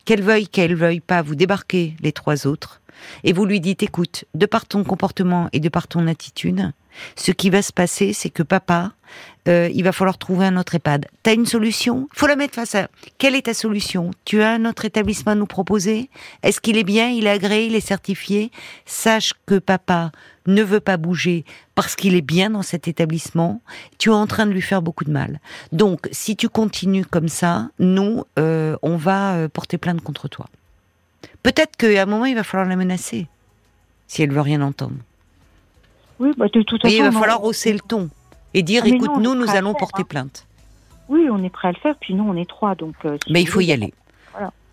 qu'elle 0.06 0.22
veuille, 0.22 0.48
qu'elle 0.48 0.76
veuille 0.76 1.00
pas, 1.00 1.22
vous 1.22 1.36
débarquer 1.36 1.96
les 2.02 2.12
trois 2.12 2.46
autres, 2.46 2.82
et 3.24 3.34
vous 3.34 3.46
lui 3.46 3.60
dites, 3.60 3.84
écoute, 3.84 4.26
de 4.36 4.46
par 4.46 4.66
ton 4.66 4.84
comportement 4.84 5.50
et 5.52 5.60
de 5.60 5.70
par 5.70 5.88
ton 5.88 6.08
attitude, 6.08 6.72
ce 7.16 7.32
qui 7.32 7.50
va 7.50 7.62
se 7.62 7.74
passer, 7.74 8.14
c'est 8.14 8.30
que 8.30 8.44
papa, 8.44 8.92
euh, 9.48 9.70
il 9.74 9.84
va 9.84 9.92
falloir 9.92 10.18
trouver 10.18 10.46
un 10.46 10.58
autre 10.58 10.76
EHPAD. 10.76 11.08
T'as 11.24 11.34
une 11.34 11.46
solution? 11.46 12.08
Faut 12.14 12.28
la 12.28 12.36
mettre 12.36 12.56
face 12.56 12.76
à. 12.76 12.88
Quelle 13.18 13.36
est 13.36 13.44
ta 13.44 13.54
solution? 13.54 14.12
Tu 14.26 14.42
as 14.42 14.52
un 14.52 14.66
autre 14.66 14.86
établissement 14.86 15.34
à 15.34 15.36
nous 15.36 15.46
proposer? 15.46 16.10
Est-ce 16.44 16.60
qu'il 16.60 16.78
est 16.78 16.84
bien? 16.84 17.10
Il 17.10 17.28
est 17.28 17.32
agréé? 17.32 17.68
Il 17.68 17.76
est 17.76 17.80
certifié? 17.80 18.52
Sache 18.86 19.34
que 19.46 19.60
papa 19.60 20.12
ne 20.48 20.64
veut 20.64 20.80
pas 20.80 20.98
bouger 20.98 21.46
parce 21.76 21.96
qu'il 21.96 22.16
est 22.16 22.22
bien 22.22 22.50
dans 22.50 22.62
cet 22.62 22.88
établissement. 22.88 23.62
Tu 23.98 24.10
es 24.10 24.14
en 24.14 24.28
train 24.28 24.46
de 24.46 24.52
lui 24.52 24.62
faire 24.62 24.82
beaucoup 24.82 25.04
de 25.04 25.12
mal. 25.12 25.40
Donc, 25.72 26.08
si 26.12 26.36
tu 26.36 26.50
continues 26.50 27.06
comme 27.06 27.28
ça, 27.28 27.70
nous, 27.80 28.24
euh, 28.40 28.78
on 28.82 28.96
va 28.98 29.36
euh, 29.36 29.50
porter 29.50 29.78
plainte 29.78 30.02
contre 30.02 30.28
toi. 30.28 30.48
Peut-être 31.44 31.76
qu'à 31.78 32.02
un 32.02 32.06
moment, 32.06 32.26
il 32.26 32.36
va 32.36 32.44
falloir 32.44 32.68
la 32.68 32.76
menacer 32.76 33.28
si 34.08 34.24
elle 34.24 34.32
veut 34.32 34.42
rien 34.42 34.62
entendre. 34.62 34.96
Oui, 36.20 36.32
bah, 36.38 36.48
de 36.52 36.62
toute 36.64 36.82
façon. 36.82 36.94
il 36.94 37.04
va 37.04 37.12
falloir 37.12 37.44
hausser 37.44 37.74
le 37.74 37.80
ton 37.80 38.10
et 38.54 38.64
dire 38.64 38.84
ah, 38.86 38.90
écoute, 38.90 39.18
nous, 39.20 39.36
nous 39.36 39.50
allons 39.50 39.74
porter 39.74 40.02
hein. 40.02 40.08
plainte. 40.10 40.48
Oui, 41.10 41.28
on 41.32 41.44
est 41.44 41.50
prêt 41.50 41.70
à 41.70 41.72
le 41.72 41.78
faire, 41.78 41.96
puis 42.00 42.14
nous, 42.14 42.24
on 42.24 42.36
est 42.36 42.50
trois. 42.50 42.76
Donc, 42.76 42.96
euh, 43.06 43.18
mais 43.30 43.42
il 43.42 43.48
faut 43.48 43.62
y 43.62 43.72
aller. 43.72 43.94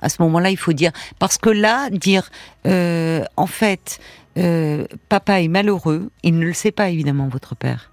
À 0.00 0.08
ce 0.10 0.20
moment-là, 0.22 0.50
il 0.50 0.58
faut 0.58 0.74
dire. 0.74 0.92
Parce 1.18 1.38
que 1.38 1.48
là, 1.48 1.88
dire, 1.88 2.28
euh, 2.66 3.24
en 3.36 3.46
fait, 3.46 4.00
euh, 4.36 4.86
papa 5.08 5.40
est 5.40 5.48
malheureux, 5.48 6.10
il 6.22 6.38
ne 6.38 6.44
le 6.44 6.52
sait 6.52 6.72
pas, 6.72 6.90
évidemment, 6.90 7.28
votre 7.28 7.54
père. 7.54 7.90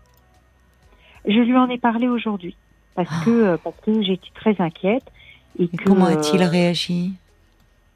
Je 1.25 1.39
lui 1.39 1.55
en 1.55 1.69
ai 1.69 1.77
parlé 1.77 2.09
aujourd'hui. 2.09 2.57
Parce, 2.95 3.07
ah. 3.11 3.21
que, 3.23 3.55
parce 3.57 3.75
que 3.85 4.01
j'étais 4.01 4.31
très 4.35 4.59
inquiète. 4.59 5.05
Et, 5.57 5.69
comment 5.85 6.05
a-t-il 6.05 6.43
réagi? 6.43 7.13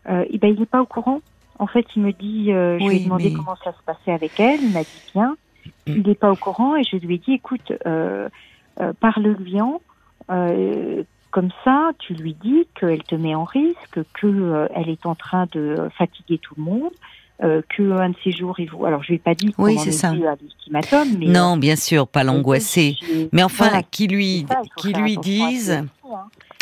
eh 0.08 0.38
ben, 0.38 0.54
Il 0.54 0.60
n'est 0.60 0.66
pas 0.66 0.82
au 0.82 0.86
courant. 0.86 1.20
En 1.60 1.68
fait, 1.68 1.86
il 1.96 2.04
me 2.04 2.14
dit, 2.14 2.46
je 2.48 2.88
lui 2.88 2.98
ai 2.98 3.00
demandé 3.04 3.34
comment 3.34 3.58
ça 3.64 3.74
se 3.74 3.84
passait 3.86 4.14
avec 4.14 4.40
elle. 4.40 4.62
Il 4.62 4.72
m'a 4.72 4.84
dit 4.84 5.12
bien 5.14 5.36
il 5.88 6.04
n'est 6.04 6.16
pas 6.16 6.32
au 6.32 6.36
courant 6.36 6.76
et 6.76 6.84
je 6.84 6.98
lui 6.98 7.16
ai 7.16 7.18
dit, 7.18 7.34
écoute, 7.34 7.74
euh, 7.86 8.30
euh, 8.80 8.94
parle-lui 9.00 9.62
en. 9.62 9.82
Euh, 10.32 11.04
comme 11.32 11.50
ça, 11.66 11.92
tu 12.00 12.14
lui 12.14 12.34
dis 12.34 12.66
qu'elle 12.80 13.04
te 13.04 13.16
met 13.16 13.36
en 13.36 13.44
risque, 13.44 14.00
qu'elle 14.20 14.70
elle 14.74 14.90
est 14.90 15.06
en 15.06 15.16
train 15.16 15.48
de 15.52 15.90
fatiguer 15.98 16.38
tout 16.38 16.54
le 16.58 16.64
monde, 16.64 16.92
euh, 17.44 17.62
qu'un 17.76 18.10
de 18.10 18.16
ces 18.24 18.32
jours, 18.32 18.58
il 18.62 18.70
vous... 18.70 18.86
Alors, 18.86 19.04
je 19.04 19.10
lui 19.10 19.16
ai 19.16 19.20
pas 19.20 19.36
dit 19.36 19.54
oui, 19.58 19.78
c'est 19.78 19.92
ça. 19.92 20.14
mais... 21.20 21.26
Non, 21.26 21.58
bien 21.58 21.76
sûr, 21.76 22.08
pas 22.08 22.24
l'angoisser. 22.24 22.96
Mais 23.34 23.44
enfin, 23.44 23.82
qui 23.92 24.08
lui, 24.08 24.46
qui 24.78 24.94
lui 24.94 25.18
disent... 25.18 25.84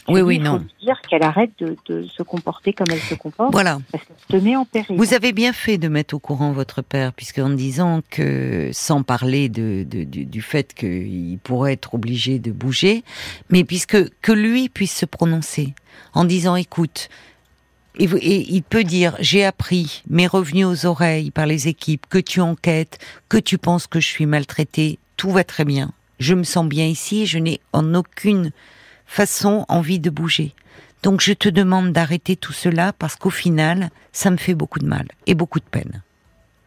Oui, 0.08 0.22
oui, 0.22 0.40
non. 0.40 0.66
Il 0.82 0.86
dire 0.86 1.00
qu'elle 1.02 1.24
arrête 1.24 1.52
de, 1.60 2.08
se 2.08 2.24
comporter 2.24 2.74
comme 2.74 2.88
elle 2.92 3.00
se 3.00 3.16
comporte. 3.16 3.52
Voilà. 3.52 3.80
Parce 3.92 4.04
qu'elle 4.04 4.40
te 4.40 4.44
met 4.44 4.56
en 4.56 4.66
péril. 4.66 4.98
Vous 4.98 5.14
avez 5.14 5.32
bien 5.32 5.54
fait 5.54 5.78
de 5.78 5.88
mettre 5.88 6.14
au 6.14 6.20
courant 6.20 6.52
votre 6.52 6.82
père, 6.82 7.14
puisque 7.14 7.40
en 7.40 7.50
disant 7.50 8.02
que, 8.10 8.70
sans 8.74 9.04
parler 9.04 9.50
de, 9.50 9.84
du, 9.84 10.42
fait 10.42 10.74
qu'il 10.74 11.40
pourrait 11.44 11.74
être 11.74 11.94
obligé 11.94 12.40
de 12.40 12.52
bouger, 12.52 13.04
mais 13.50 13.64
puisque 13.64 14.10
que 14.22 14.32
lui 14.32 14.70
puisse 14.70 14.96
se 14.96 15.06
prononcer 15.06 15.74
en 16.14 16.26
disant, 16.26 16.56
écoute, 16.56 17.10
et, 17.98 18.06
il 18.54 18.64
peut 18.64 18.84
dire, 18.84 19.16
j'ai 19.20 19.46
appris, 19.46 20.04
mes 20.10 20.28
revenus 20.28 20.66
aux 20.66 20.86
oreilles 20.86 21.32
par 21.32 21.46
les 21.46 21.68
équipes, 21.68 22.06
que 22.10 22.18
tu 22.18 22.42
enquêtes, 22.42 23.00
que 23.30 23.38
tu 23.38 23.58
penses 23.58 23.88
que 23.88 24.00
je 24.00 24.08
suis 24.08 24.26
maltraité, 24.26 25.00
tout 25.16 25.32
va 25.32 25.44
très 25.44 25.66
bien. 25.66 25.92
Je 26.20 26.34
me 26.34 26.44
sens 26.44 26.66
bien 26.68 26.86
ici, 26.86 27.26
je 27.26 27.38
n'ai 27.38 27.60
en 27.72 27.94
aucune 27.94 28.52
façon 29.14 29.64
envie 29.70 30.00
de 30.00 30.10
bouger. 30.10 30.54
Donc 31.04 31.22
je 31.22 31.34
te 31.34 31.48
demande 31.48 31.94
d'arrêter 31.94 32.36
tout 32.36 32.52
cela 32.52 32.94
parce 32.94 33.16
qu'au 33.16 33.30
final, 33.30 33.92
ça 34.12 34.32
me 34.32 34.38
fait 34.38 34.56
beaucoup 34.56 34.80
de 34.80 34.88
mal 34.88 35.08
et 35.28 35.36
beaucoup 35.36 35.60
de 35.60 35.66
peine. 35.66 36.02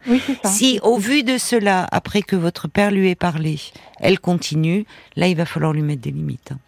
Oui, 0.06 0.22
ça. 0.42 0.48
Si 0.48 0.78
au 0.82 0.96
vu 0.98 1.24
de 1.24 1.38
cela, 1.38 1.88
après 1.90 2.22
que 2.22 2.36
votre 2.36 2.68
père 2.68 2.92
lui 2.92 3.10
ait 3.10 3.16
parlé, 3.16 3.58
elle 3.98 4.20
continue, 4.20 4.86
là 5.16 5.26
il 5.26 5.36
va 5.36 5.44
falloir 5.44 5.72
lui 5.72 5.82
mettre 5.82 6.02
des 6.02 6.12
limites. 6.12 6.52
Hein. 6.52 6.58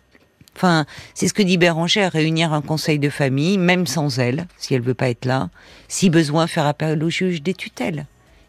Enfin, 0.57 0.87
c'est 1.15 1.29
ce 1.29 1.35
que 1.35 1.43
dit 1.43 1.57
Béranger, 1.57 2.09
réunir 2.09 2.53
un 2.53 2.63
conseil 2.63 2.99
de 2.99 3.11
famille, 3.11 3.59
même 3.59 3.87
sans 3.87 4.19
elle, 4.19 4.49
si 4.57 4.75
elle 4.75 4.83
veut 4.83 4.95
pas 4.95 5.11
être 5.11 5.25
là, 5.25 5.51
si 5.87 6.11
besoin 6.11 6.49
faire 6.49 6.67
appel 6.67 7.05
au 7.05 7.11
juge 7.11 7.41
des 7.41 7.55
tutelles. 7.55 8.07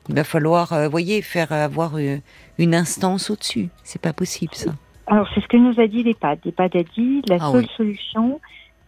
Il 0.08 0.16
va 0.16 0.24
falloir, 0.24 0.74
euh, 0.74 0.88
voyez, 0.88 1.22
faire 1.22 1.52
avoir 1.52 1.98
euh, 1.98 2.18
une 2.58 2.74
instance 2.74 3.30
au-dessus. 3.30 3.70
C'est 3.84 4.02
pas 4.02 4.14
possible 4.14 4.56
ça. 4.56 4.74
Alors, 5.10 5.28
c'est 5.34 5.42
ce 5.42 5.48
que 5.48 5.58
nous 5.58 5.80
a 5.80 5.88
dit 5.88 6.04
l'EHPAD. 6.04 6.40
L'EHPAD 6.46 6.76
a 6.76 6.84
dit 6.84 7.22
la 7.28 7.38
ah 7.42 7.52
seule 7.52 7.68
solution, 7.76 8.40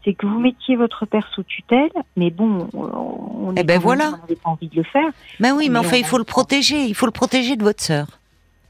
c'est 0.06 0.14
que 0.14 0.26
vous 0.28 0.40
mettiez 0.40 0.76
votre 0.76 1.06
père 1.06 1.28
sous 1.34 1.44
tutelle, 1.44 1.92
mais 2.16 2.30
bon, 2.30 2.70
on 2.74 3.54
eh 3.56 3.64
ben 3.64 3.80
voilà. 3.80 4.12
n'avait 4.12 4.36
pas 4.36 4.52
envie 4.52 4.68
de 4.68 4.76
le 4.76 4.84
faire. 4.84 5.10
Ben 5.40 5.54
oui, 5.56 5.70
mais, 5.70 5.80
enfin, 5.80 5.98
il 5.98 6.06
faut 6.06 6.20
le 6.20 6.24
protéger. 6.24 6.86
Il 6.86 6.96
faut 6.96 7.08
le 7.08 7.12
protéger 7.12 7.56
de 7.56 7.64
votre 7.64 7.84
sœur. 7.84 8.08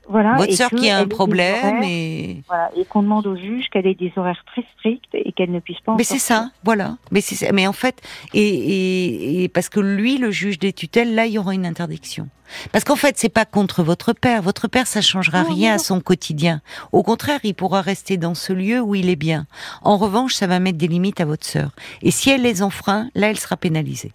Voilà, 0.09 0.35
votre 0.35 0.53
sœur 0.53 0.69
qui 0.71 0.89
a 0.89 0.97
un 0.97 1.07
problème 1.07 1.83
et 1.83 2.43
voilà, 2.47 2.69
et 2.75 2.85
qu'on 2.85 3.03
demande 3.03 3.27
au 3.27 3.35
juge 3.35 3.69
qu'elle 3.69 3.87
ait 3.87 3.95
des 3.95 4.11
horaires 4.17 4.43
très 4.45 4.63
stricts 4.77 5.13
et 5.13 5.31
qu'elle 5.31 5.51
ne 5.51 5.59
puisse 5.59 5.79
pas. 5.79 5.93
En 5.93 5.95
mais 5.95 6.03
c'est 6.03 6.19
ça, 6.19 6.51
voilà. 6.63 6.97
Mais 7.11 7.21
c'est 7.21 7.51
mais 7.51 7.67
en 7.67 7.73
fait 7.73 8.01
et, 8.33 8.41
et, 8.41 9.43
et, 9.43 9.47
parce 9.47 9.69
que 9.69 9.79
lui, 9.79 10.17
le 10.17 10.31
juge 10.31 10.59
des 10.59 10.73
tutelles, 10.73 11.15
là, 11.15 11.25
il 11.25 11.33
y 11.33 11.37
aura 11.37 11.53
une 11.53 11.65
interdiction. 11.65 12.27
Parce 12.71 12.83
qu'en 12.83 12.95
fait, 12.95 13.17
c'est 13.17 13.29
pas 13.29 13.45
contre 13.45 13.83
votre 13.83 14.13
père. 14.13 14.41
Votre 14.41 14.67
père, 14.67 14.87
ça 14.87 15.01
changera 15.01 15.43
rien 15.43 15.75
à 15.75 15.77
son 15.77 16.01
quotidien. 16.01 16.61
Au 16.91 17.03
contraire, 17.03 17.39
il 17.43 17.53
pourra 17.53 17.81
rester 17.81 18.17
dans 18.17 18.35
ce 18.35 18.53
lieu 18.53 18.81
où 18.81 18.95
il 18.95 19.09
est 19.09 19.15
bien. 19.15 19.45
En 19.81 19.97
revanche, 19.97 20.33
ça 20.33 20.47
va 20.47 20.59
mettre 20.59 20.77
des 20.77 20.87
limites 20.87 21.21
à 21.21 21.25
votre 21.25 21.45
sœur. 21.45 21.71
Et 22.01 22.11
si 22.11 22.29
elle 22.29 22.41
les 22.41 22.61
enfreint, 22.61 23.09
là, 23.15 23.29
elle 23.29 23.39
sera 23.39 23.57
pénalisée. 23.57 24.11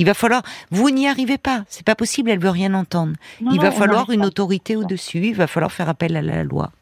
Il 0.00 0.06
va 0.06 0.14
falloir, 0.14 0.42
vous 0.70 0.88
n'y 0.88 1.06
arrivez 1.06 1.36
pas, 1.36 1.64
c'est 1.68 1.84
pas 1.84 1.94
possible, 1.94 2.30
elle 2.30 2.38
veut 2.38 2.48
rien 2.48 2.72
entendre. 2.72 3.12
il 3.42 3.60
va 3.60 3.70
falloir 3.70 4.08
une 4.08 4.24
autorité 4.24 4.74
au-dessus, 4.74 5.18
il 5.18 5.34
va 5.34 5.46
falloir 5.46 5.72
faire 5.72 5.90
appel 5.90 6.16
à 6.16 6.22
la 6.22 6.42
loi. 6.42 6.72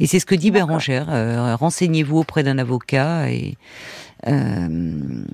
Et 0.00 0.06
c'est 0.06 0.18
ce 0.18 0.24
que 0.24 0.34
dit 0.34 0.50
Bérangère. 0.50 1.08
Euh, 1.10 1.54
renseignez-vous 1.56 2.16
auprès 2.16 2.42
d'un 2.42 2.56
avocat 2.56 3.30
et 3.30 3.58
euh, 4.28 5.24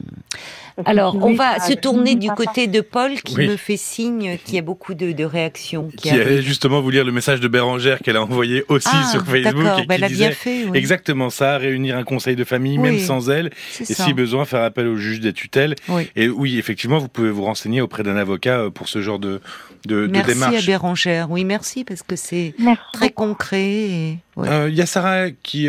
alors, 0.85 1.17
on 1.21 1.35
va 1.35 1.61
se 1.61 1.73
tourner 1.75 2.15
du 2.15 2.29
côté 2.31 2.67
de 2.67 2.81
Paul 2.81 3.15
qui 3.23 3.37
me 3.37 3.57
fait 3.57 3.77
signe 3.77 4.39
qu'il 4.45 4.55
y 4.55 4.59
a 4.59 4.63
beaucoup 4.63 4.95
de, 4.95 5.25
réactions. 5.25 5.89
Qui, 5.97 6.11
allait 6.11 6.43
justement 6.43 6.81
vous 6.81 6.91
lire 6.91 7.05
le 7.05 7.13
message 7.13 7.41
de 7.41 7.49
Bérangère 7.49 8.01
qu'elle 8.01 8.17
a 8.17 8.23
envoyé 8.23 8.65
aussi 8.69 8.89
ah, 8.91 9.09
sur 9.11 9.25
Facebook. 9.25 9.65
Et 9.79 9.87
bah, 9.87 9.95
elle 9.95 10.05
a 10.05 10.09
bien 10.09 10.31
fait. 10.31 10.67
Exactement 10.75 11.31
ça, 11.31 11.59
réunir 11.59 11.97
un 11.97 12.05
conseil 12.05 12.37
de 12.37 12.45
famille, 12.45 12.79
même 12.79 12.99
sans 12.99 13.31
elle, 13.31 13.51
et 13.81 13.85
si 13.85 14.13
besoin, 14.15 14.45
faire 14.45 14.63
appel 14.63 14.87
au 14.87 14.97
juge 14.97 15.21
des 15.21 15.33
tutelles. 15.33 15.75
Et 16.17 16.29
oui, 16.29 16.59
effectivement, 16.59 16.99
vous 16.99 17.09
pouvez 17.09 17.31
vous 17.31 17.45
renseigner 17.45 17.81
auprès 17.81 18.03
d'un 18.03 18.17
avocat 18.17 18.59
euh, 18.59 18.71
pour 18.71 18.89
ce 18.89 19.01
genre 19.03 19.19
de, 19.19 19.41
de, 19.87 20.07
merci 20.07 20.35
démarche. 20.35 20.53
Merci 20.53 20.65
à 20.65 20.67
Bérangère. 20.67 21.31
Oui, 21.31 21.45
merci 21.45 21.85
parce 21.85 22.03
que 22.03 22.17
c'est 22.17 22.55
très 22.93 23.11
concret. 23.11 24.19
Euh, 24.39 24.69
il 24.69 24.75
y 24.75 24.81
a 24.81 24.87
Sarah 24.87 25.31
qui 25.31 25.69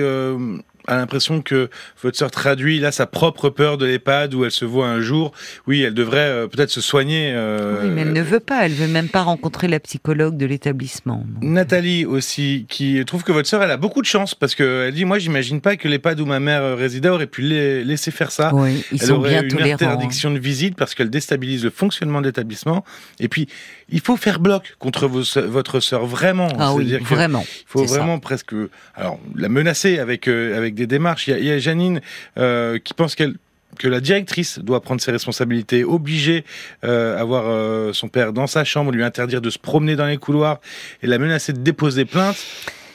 a 0.88 0.98
l'impression 0.98 1.41
que 1.41 1.69
votre 2.02 2.17
sœur 2.17 2.32
traduit 2.32 2.80
là 2.80 2.91
sa 2.91 3.06
propre 3.06 3.50
peur 3.50 3.78
de 3.78 3.86
l'EHPAD 3.86 4.34
où 4.34 4.46
elle 4.46 4.52
se 4.52 4.65
voit 4.65 4.88
un 4.88 5.02
jour. 5.02 5.32
Oui, 5.67 5.82
elle 5.82 5.93
devrait 5.93 6.19
euh, 6.19 6.48
peut-être 6.48 6.69
se 6.69 6.82
soigner. 6.82 7.32
Euh, 7.34 7.82
oui, 7.84 7.89
mais 7.89 8.02
elle 8.02 8.13
ne 8.13 8.22
veut 8.22 8.39
pas. 8.39 8.65
Elle 8.65 8.74
veut 8.74 8.88
même 8.88 9.10
pas 9.10 9.22
rencontrer 9.22 9.67
la 9.67 9.80
psychologue 9.80 10.38
de 10.38 10.46
l'établissement. 10.46 11.26
Nathalie 11.41 12.06
aussi, 12.06 12.65
qui 12.69 13.04
trouve 13.06 13.24
que 13.24 13.32
votre 13.32 13.48
sœur 13.48 13.63
elle 13.63 13.72
a 13.72 13.78
beaucoup 13.78 14.02
de 14.02 14.08
chance 14.08 14.36
parce 14.36 14.56
que 14.56 14.86
elle 14.88 14.93
dit 14.93 15.06
moi 15.06 15.19
j'imagine 15.19 15.62
pas 15.62 15.76
que 15.76 15.88
l'EHPAD 15.88 16.19
où 16.19 16.26
ma 16.26 16.39
mère 16.39 16.78
résidait 16.78 17.10
aurait 17.10 17.28
pu 17.28 17.41
laisser 17.41 18.12
faire 18.12 18.32
ça. 18.32 18.52
Oui, 18.54 18.84
ils 18.91 19.02
elle 19.02 19.08
sont 19.08 19.15
aurait 19.15 19.43
bien 19.43 19.60
une 19.60 19.72
interdiction 19.72 20.32
de 20.32 20.39
visite 20.39 20.76
parce 20.76 20.96
qu'elle 20.96 21.10
déstabilise 21.10 21.63
le 21.63 21.69
fonctionnement 21.69 22.22
de 22.22 22.28
l'établissement. 22.28 22.84
Et 23.19 23.28
puis 23.28 23.48
il 23.94 24.02
faut 24.02 24.18
faire 24.18 24.40
bloc 24.40 24.76
contre 24.80 25.08
votre 25.08 25.80
sœur 25.80 26.06
vraiment. 26.06 26.50
Ah 26.60 26.74
oui, 26.74 26.98
vraiment. 26.98 27.46
Il 27.48 27.66
faut 27.68 27.86
vraiment 27.86 28.20
presque 28.20 28.54
alors 28.96 29.20
la 29.36 29.50
menacer 29.50 30.00
avec 30.00 30.28
euh, 30.28 30.58
avec 30.58 30.74
des 30.74 30.88
démarches. 30.88 31.28
Il 31.28 31.46
y 31.46 31.52
a, 31.52 31.60
Janine 31.60 32.02
euh, 32.38 32.80
qui 32.80 32.94
pense 32.94 33.16
qu'elle 33.16 33.36
que 33.78 33.88
la 33.88 34.00
directrice 34.00 34.60
doit 34.60 34.82
prendre 34.82 35.02
ses 35.02 35.12
responsabilités, 35.12 35.84
obliger 35.84 36.46
euh, 36.84 37.20
avoir 37.20 37.46
euh, 37.48 37.94
son 37.94 38.08
père 38.08 38.34
dans 38.34 38.48
sa 38.48 38.64
chambre, 38.64 38.92
lui 38.92 39.04
interdire 39.04 39.42
de 39.42 39.50
se 39.50 39.60
promener 39.60 39.96
dans 39.96 40.06
les 40.06 40.18
couloirs 40.18 40.60
et 41.02 41.08
la 41.08 41.18
menacer 41.18 41.54
de 41.54 41.60
déposer 41.60 42.06
plainte. 42.06 42.38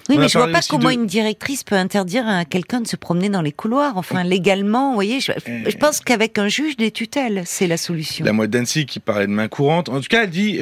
Oui, 0.09 0.17
mais 0.19 0.29
je 0.29 0.39
vois 0.39 0.49
pas 0.49 0.61
comment 0.69 0.91
une 0.91 1.07
directrice 1.07 1.65
peut 1.65 1.75
interdire 1.75 2.27
à 2.27 2.45
quelqu'un 2.45 2.81
de 2.81 2.87
se 2.87 2.97
promener 2.97 3.29
dans 3.29 3.43
les 3.43 3.53
couloirs. 3.53 3.97
Enfin, 3.97 4.25
légalement, 4.25 4.89
vous 4.89 4.95
voyez, 4.95 5.21
je, 5.21 5.33
je 5.47 5.77
pense 5.77 6.01
qu'avec 6.01 6.39
un 6.39 6.49
juge 6.49 6.77
des 6.77 6.91
tutelles, 6.91 7.43
c'est 7.45 7.67
la 7.67 7.77
solution. 7.77 8.25
La 8.25 8.33
mode 8.33 8.51
d'Annecy 8.51 8.87
qui 8.87 9.01
parlait 9.01 9.27
de 9.27 9.33
main 9.33 9.49
courante. 9.49 9.89
En 9.89 10.01
tout 10.01 10.09
cas, 10.09 10.25
elle 10.25 10.31
dit, 10.31 10.61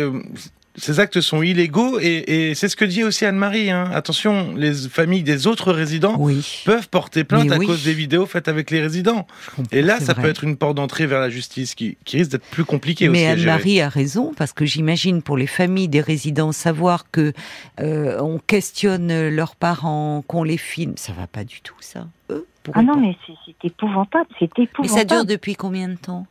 ces 0.77 1.01
actes 1.01 1.21
sont 1.21 1.43
illégaux 1.43 1.99
et, 2.01 2.55
c'est 2.55 2.69
ce 2.69 2.77
que 2.77 2.85
dit 2.85 3.05
aussi 3.05 3.25
Anne-Marie. 3.25 3.71
Hein. 3.71 3.91
Attention, 3.93 4.55
les 4.55 4.75
familles 4.75 5.23
des 5.23 5.47
autres 5.47 5.73
résidents 5.73 6.19
peuvent 6.65 6.89
porter 6.89 7.25
plainte 7.25 7.51
à 7.51 7.59
cause 7.59 7.85
des 7.85 7.95
vidéos 7.95 8.27
faites 8.27 8.49
avec 8.49 8.71
les 8.71 8.81
résidents. 8.81 9.27
Et 9.73 9.83
là, 9.83 10.01
ça 10.01 10.15
peut 10.15 10.29
être 10.29 10.45
une 10.45 10.57
porte 10.57 10.77
d'entrée 10.77 11.07
vers 11.07 11.21
la 11.21 11.31
justice 11.31 11.75
qui, 11.75 11.97
risque 12.07 12.31
d'être 12.31 12.47
plus 12.51 12.65
compliquée 12.65 13.09
Mais 13.09 13.27
Anne-Marie 13.27 13.81
a 13.81 13.89
raison 13.89 14.33
parce 14.37 14.53
que 14.53 14.65
j'imagine 14.65 15.23
pour 15.23 15.37
les 15.37 15.47
familles 15.47 15.89
des 15.89 16.01
résidents 16.01 16.53
savoir 16.53 17.11
que 17.11 17.33
euh, 17.81 18.19
on 18.21 18.39
questionne 18.39 19.29
leurs 19.29 19.57
parents, 19.57 20.23
qu'on 20.27 20.43
les 20.43 20.57
filme, 20.57 20.95
ça 20.97 21.13
va 21.13 21.27
pas 21.27 21.45
du 21.45 21.61
tout 21.61 21.75
ça. 21.81 22.07
Eux, 22.31 22.47
ah 22.75 22.83
non, 22.83 22.97
mais 22.97 23.17
c'est 23.27 23.69
épouvantable, 23.69 24.29
c'est 24.39 24.59
épouvantable. 24.59 24.83
Mais 24.83 24.89
ça 24.89 25.05
dure 25.05 25.25
depuis 25.25 25.55
combien 25.55 25.89
de 25.89 25.95
temps? 25.95 26.27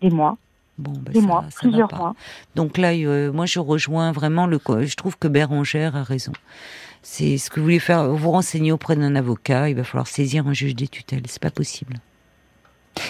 Des 0.00 0.10
mois. 0.10 0.36
Bon, 0.82 0.92
ben 0.92 1.12
Des 1.12 1.20
mois, 1.20 1.44
plusieurs 1.54 1.94
mois. 1.94 2.14
Donc 2.56 2.76
là, 2.76 2.92
euh, 2.92 3.32
moi, 3.32 3.46
je 3.46 3.60
rejoins 3.60 4.10
vraiment 4.10 4.46
le. 4.46 4.58
Je 4.84 4.96
trouve 4.96 5.16
que 5.16 5.28
Bérangère 5.28 5.94
a 5.94 6.02
raison. 6.02 6.32
C'est 7.02 7.38
ce 7.38 7.50
que 7.50 7.60
vous 7.60 7.66
voulez 7.66 7.78
faire. 7.78 8.08
Vous 8.08 8.30
renseigner 8.30 8.72
auprès 8.72 8.96
d'un 8.96 9.14
avocat. 9.14 9.68
Il 9.68 9.76
va 9.76 9.84
falloir 9.84 10.08
saisir 10.08 10.46
un 10.48 10.52
juge 10.52 10.74
des 10.74 10.88
tutelles. 10.88 11.22
C'est 11.26 11.42
pas 11.42 11.50
possible. 11.50 12.00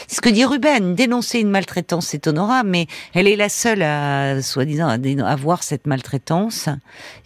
C'est 0.06 0.16
ce 0.16 0.20
que 0.20 0.28
dit 0.28 0.44
Ruben. 0.44 0.94
Dénoncer 0.94 1.40
une 1.40 1.50
maltraitance, 1.50 2.06
c'est 2.08 2.26
honorable, 2.26 2.68
mais 2.68 2.86
elle 3.14 3.26
est 3.26 3.36
la 3.36 3.48
seule 3.48 3.82
à, 3.82 4.40
soi-disant, 4.42 4.88
à, 4.88 5.36
voir 5.36 5.62
cette 5.62 5.86
maltraitance. 5.86 6.68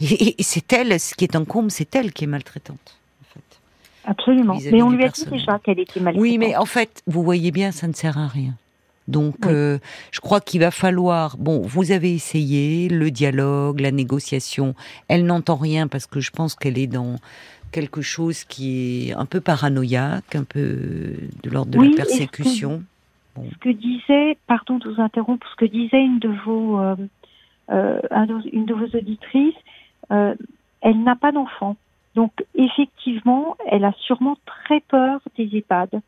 Et, 0.00 0.36
c'est 0.38 0.72
elle, 0.72 0.98
ce 1.00 1.14
qui 1.14 1.24
est 1.24 1.36
en 1.36 1.44
comble, 1.44 1.70
c'est 1.70 1.94
elle 1.96 2.12
qui 2.12 2.24
est 2.24 2.28
maltraitante. 2.28 2.98
En 3.20 3.34
fait, 3.34 3.60
Absolument. 4.04 4.58
Mais 4.70 4.82
on 4.82 4.90
lui 4.90 5.04
a 5.04 5.08
dit 5.08 5.26
déjà 5.26 5.58
qu'elle 5.58 5.80
était 5.80 6.00
maltraitante. 6.00 6.22
Oui, 6.22 6.38
mais 6.38 6.56
en 6.56 6.66
fait, 6.66 7.02
vous 7.06 7.22
voyez 7.22 7.50
bien, 7.50 7.72
ça 7.72 7.88
ne 7.88 7.92
sert 7.92 8.16
à 8.16 8.28
rien. 8.28 8.54
Donc, 9.08 9.46
euh, 9.46 9.78
je 10.10 10.20
crois 10.20 10.40
qu'il 10.40 10.60
va 10.60 10.70
falloir. 10.70 11.36
Bon, 11.36 11.62
vous 11.62 11.92
avez 11.92 12.14
essayé 12.14 12.88
le 12.88 13.10
dialogue, 13.10 13.80
la 13.80 13.92
négociation. 13.92 14.74
Elle 15.08 15.26
n'entend 15.26 15.56
rien 15.56 15.86
parce 15.86 16.06
que 16.06 16.20
je 16.20 16.30
pense 16.30 16.54
qu'elle 16.54 16.78
est 16.78 16.86
dans 16.86 17.16
quelque 17.72 18.02
chose 18.02 18.44
qui 18.44 19.08
est 19.08 19.12
un 19.14 19.26
peu 19.26 19.40
paranoïaque, 19.40 20.34
un 20.34 20.44
peu 20.44 21.14
de 21.42 21.50
l'ordre 21.50 21.70
de 21.70 21.82
la 21.82 21.94
persécution. 21.94 22.82
Ce 23.36 23.58
que, 23.58 23.68
disait, 23.68 24.38
pardon 24.46 24.78
de 24.78 24.88
vous 24.88 25.00
interrompre, 25.00 25.46
ce 25.50 25.56
que 25.56 25.70
disait 25.70 26.02
une 26.02 26.18
de 26.18 26.30
vos, 26.44 26.80
euh, 26.80 26.96
euh, 27.70 28.00
une 28.52 28.64
de 28.64 28.74
vos 28.74 28.86
auditrices, 28.96 29.54
elle 30.08 31.02
n'a 31.02 31.16
pas 31.16 31.32
d'enfant. 31.32 31.76
Donc, 32.14 32.32
effectivement, 32.54 33.56
elle 33.70 33.84
a 33.84 33.92
sûrement 34.00 34.38
très 34.46 34.80
peur 34.80 35.20
des 35.36 35.50
EHPAD. 35.52 36.00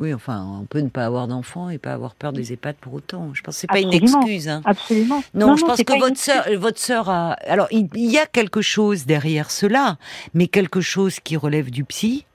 Oui, 0.00 0.12
enfin, 0.12 0.44
on 0.60 0.64
peut 0.64 0.80
ne 0.80 0.88
pas 0.88 1.06
avoir 1.06 1.28
d'enfants 1.28 1.70
et 1.70 1.78
pas 1.78 1.92
avoir 1.92 2.14
peur 2.16 2.32
des 2.32 2.52
EHPAD 2.52 2.76
pour 2.80 2.94
autant. 2.94 3.30
Je 3.32 3.42
pense 3.42 3.54
que 3.54 3.60
c'est 3.60 3.66
pas 3.68 3.78
une 3.78 3.92
excuse. 3.92 4.48
Hein. 4.48 4.60
Absolument. 4.64 5.22
Non, 5.34 5.56
je 5.56 5.64
pense 5.64 5.82
que 5.82 5.98
votre 5.98 6.18
sœur, 6.18 6.44
votre 6.56 6.80
sœur 6.80 7.08
a. 7.08 7.32
Alors, 7.46 7.68
il 7.70 7.88
y 7.94 8.18
a 8.18 8.26
quelque 8.26 8.60
chose 8.60 9.06
derrière 9.06 9.52
cela, 9.52 9.98
mais 10.34 10.48
quelque 10.48 10.80
chose 10.80 11.20
qui 11.20 11.36
relève 11.36 11.70
du 11.70 11.84
psy. 11.84 12.26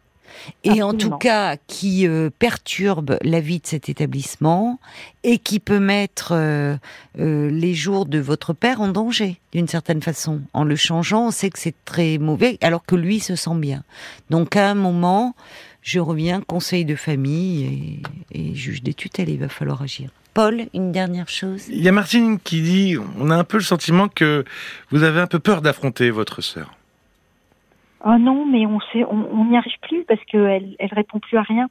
Et 0.63 0.81
en 0.81 0.93
tout 0.93 1.11
cas, 1.11 1.57
qui 1.67 2.07
euh, 2.07 2.29
perturbe 2.37 3.17
la 3.21 3.39
vie 3.39 3.59
de 3.59 3.67
cet 3.67 3.89
établissement 3.89 4.79
et 5.23 5.37
qui 5.37 5.59
peut 5.59 5.79
mettre 5.79 6.31
euh, 6.33 6.75
euh, 7.19 7.49
les 7.49 7.73
jours 7.73 8.05
de 8.05 8.19
votre 8.19 8.53
père 8.53 8.81
en 8.81 8.87
danger, 8.87 9.39
d'une 9.51 9.67
certaine 9.67 10.01
façon. 10.01 10.41
En 10.53 10.63
le 10.63 10.75
changeant, 10.75 11.27
on 11.27 11.31
sait 11.31 11.49
que 11.49 11.59
c'est 11.59 11.75
très 11.85 12.17
mauvais, 12.17 12.57
alors 12.61 12.85
que 12.85 12.95
lui 12.95 13.19
se 13.19 13.35
sent 13.35 13.55
bien. 13.55 13.83
Donc, 14.29 14.55
à 14.55 14.69
un 14.69 14.75
moment, 14.75 15.35
je 15.81 15.99
reviens, 15.99 16.41
conseil 16.41 16.85
de 16.85 16.95
famille 16.95 18.01
et, 18.31 18.53
juge 18.53 18.83
des 18.83 18.93
tutelles, 18.93 19.29
il 19.29 19.39
va 19.39 19.49
falloir 19.49 19.81
agir. 19.81 20.09
Paul, 20.33 20.67
une 20.73 20.91
dernière 20.91 21.29
chose. 21.29 21.67
Il 21.69 21.81
y 21.81 21.87
a 21.87 21.91
Martine 21.91 22.39
qui 22.39 22.61
dit, 22.61 22.97
on 23.17 23.29
a 23.29 23.35
un 23.35 23.43
peu 23.43 23.57
le 23.57 23.63
sentiment 23.63 24.07
que 24.07 24.45
vous 24.91 25.03
avez 25.03 25.19
un 25.19 25.27
peu 25.27 25.39
peur 25.39 25.61
d'affronter 25.61 26.11
votre 26.11 26.41
sœur. 26.41 26.71
Ah 28.01 28.17
non, 28.17 28.45
mais 28.45 28.65
on 28.65 28.79
sait, 28.93 29.03
on 29.03 29.45
n'y 29.45 29.57
arrive 29.57 29.73
plus 29.81 30.05
parce 30.05 30.23
qu'elle 30.31 30.75
elle 30.79 30.93
répond 30.93 31.19
plus 31.19 31.37
à 31.37 31.41
rien. 31.41 31.67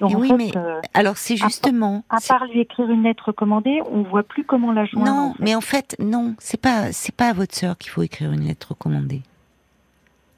oui, 0.00 0.32
mais 0.36 0.56
euh, 0.56 0.80
alors 0.94 1.16
c'est 1.16 1.36
justement. 1.36 2.04
À, 2.08 2.18
part 2.20 2.46
lui 2.46 2.60
écrire 2.60 2.88
une 2.88 3.02
lettre 3.02 3.24
recommandée, 3.28 3.80
on 3.90 4.02
voit 4.02 4.22
plus 4.22 4.44
comment 4.44 4.70
la 4.70 4.84
joindre. 4.84 5.10
Non, 5.10 5.34
mais 5.40 5.56
en 5.56 5.60
fait, 5.60 5.96
non, 5.98 6.36
c'est 6.38 6.60
pas 6.60 6.92
c'est 6.92 7.14
pas 7.14 7.30
à 7.30 7.32
votre 7.32 7.56
sœur 7.56 7.76
qu'il 7.78 7.90
faut 7.90 8.02
écrire 8.02 8.30
une 8.30 8.46
lettre 8.46 8.68
recommandée. 8.70 9.22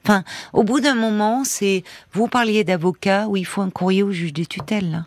Enfin, 0.05 0.23
au 0.53 0.64
bout 0.64 0.81
d'un 0.81 0.95
moment, 0.95 1.45
c'est 1.45 1.83
vous 2.12 2.29
parliez 2.29 2.62
d'avocat 2.62 3.27
où 3.27 3.37
il 3.37 3.47
faut 3.47 3.62
un 3.62 3.71
courrier 3.71 4.03
au 4.03 4.11
juge 4.11 4.35
des 4.35 4.45
tutelles. 4.45 5.05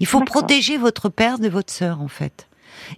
Il 0.00 0.06
faut 0.06 0.20
protéger 0.20 0.78
votre 0.78 1.10
père 1.10 1.38
de 1.38 1.48
votre 1.48 1.72
sœur, 1.72 2.00
en 2.00 2.08
fait, 2.08 2.48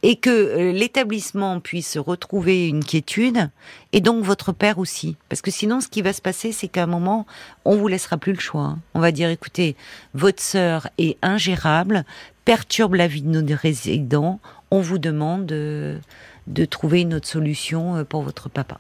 et 0.03 0.17
que 0.17 0.31
euh, 0.31 0.73
l'établissement 0.73 1.59
puisse 1.61 1.99
retrouver 1.99 2.69
une 2.69 2.85
quiétude, 2.85 3.51
et 3.93 4.01
donc 4.01 4.25
votre 4.25 4.53
père 4.53 4.79
aussi, 4.79 5.17
parce 5.29 5.43
que 5.43 5.51
sinon, 5.51 5.81
ce 5.81 5.89
qui 5.89 6.03
va 6.03 6.13
se 6.13 6.23
passer, 6.23 6.53
c'est 6.53 6.69
qu'à 6.69 6.85
un 6.85 6.87
moment, 6.87 7.27
on 7.65 7.77
vous 7.77 7.89
laissera 7.89 8.17
plus 8.17 8.33
le 8.33 8.39
choix. 8.39 8.63
Hein. 8.63 8.79
On 8.95 9.01
va 9.01 9.11
dire, 9.11 9.29
écoutez, 9.29 9.77
votre 10.15 10.43
sœur 10.43 10.89
est 10.99 11.19
ingérable, 11.21 12.05
perturbe 12.45 12.95
la 12.95 13.09
vie 13.09 13.23
de 13.23 13.41
nos 13.41 13.57
résidents, 13.57 14.39
on 14.71 14.81
vous 14.81 14.99
demande 14.99 15.47
de 15.47 16.65
trouver 16.71 17.01
une 17.01 17.15
autre 17.15 17.29
solution 17.29 17.97
euh, 17.97 18.05
pour 18.05 18.23
votre 18.23 18.49
papa. 18.49 18.79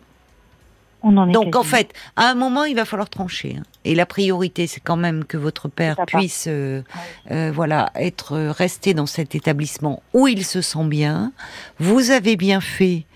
Donc 1.12 1.56
en 1.56 1.62
fait, 1.62 1.92
à 2.16 2.28
un 2.30 2.34
moment, 2.34 2.64
il 2.64 2.74
va 2.74 2.84
falloir 2.84 3.08
trancher. 3.08 3.56
Hein. 3.58 3.62
Et 3.84 3.94
la 3.94 4.06
priorité, 4.06 4.66
c'est 4.66 4.80
quand 4.80 4.96
même 4.96 5.24
que 5.24 5.36
votre 5.36 5.68
père 5.68 5.96
puisse, 6.06 6.46
euh, 6.48 6.82
euh, 7.30 7.52
voilà, 7.54 7.90
être 7.94 8.36
resté 8.36 8.94
dans 8.94 9.06
cet 9.06 9.34
établissement 9.34 10.02
où 10.12 10.26
il 10.26 10.44
se 10.44 10.60
sent 10.60 10.84
bien. 10.84 11.32
Vous 11.78 12.10
avez 12.10 12.36
bien 12.36 12.60
fait 12.60 13.06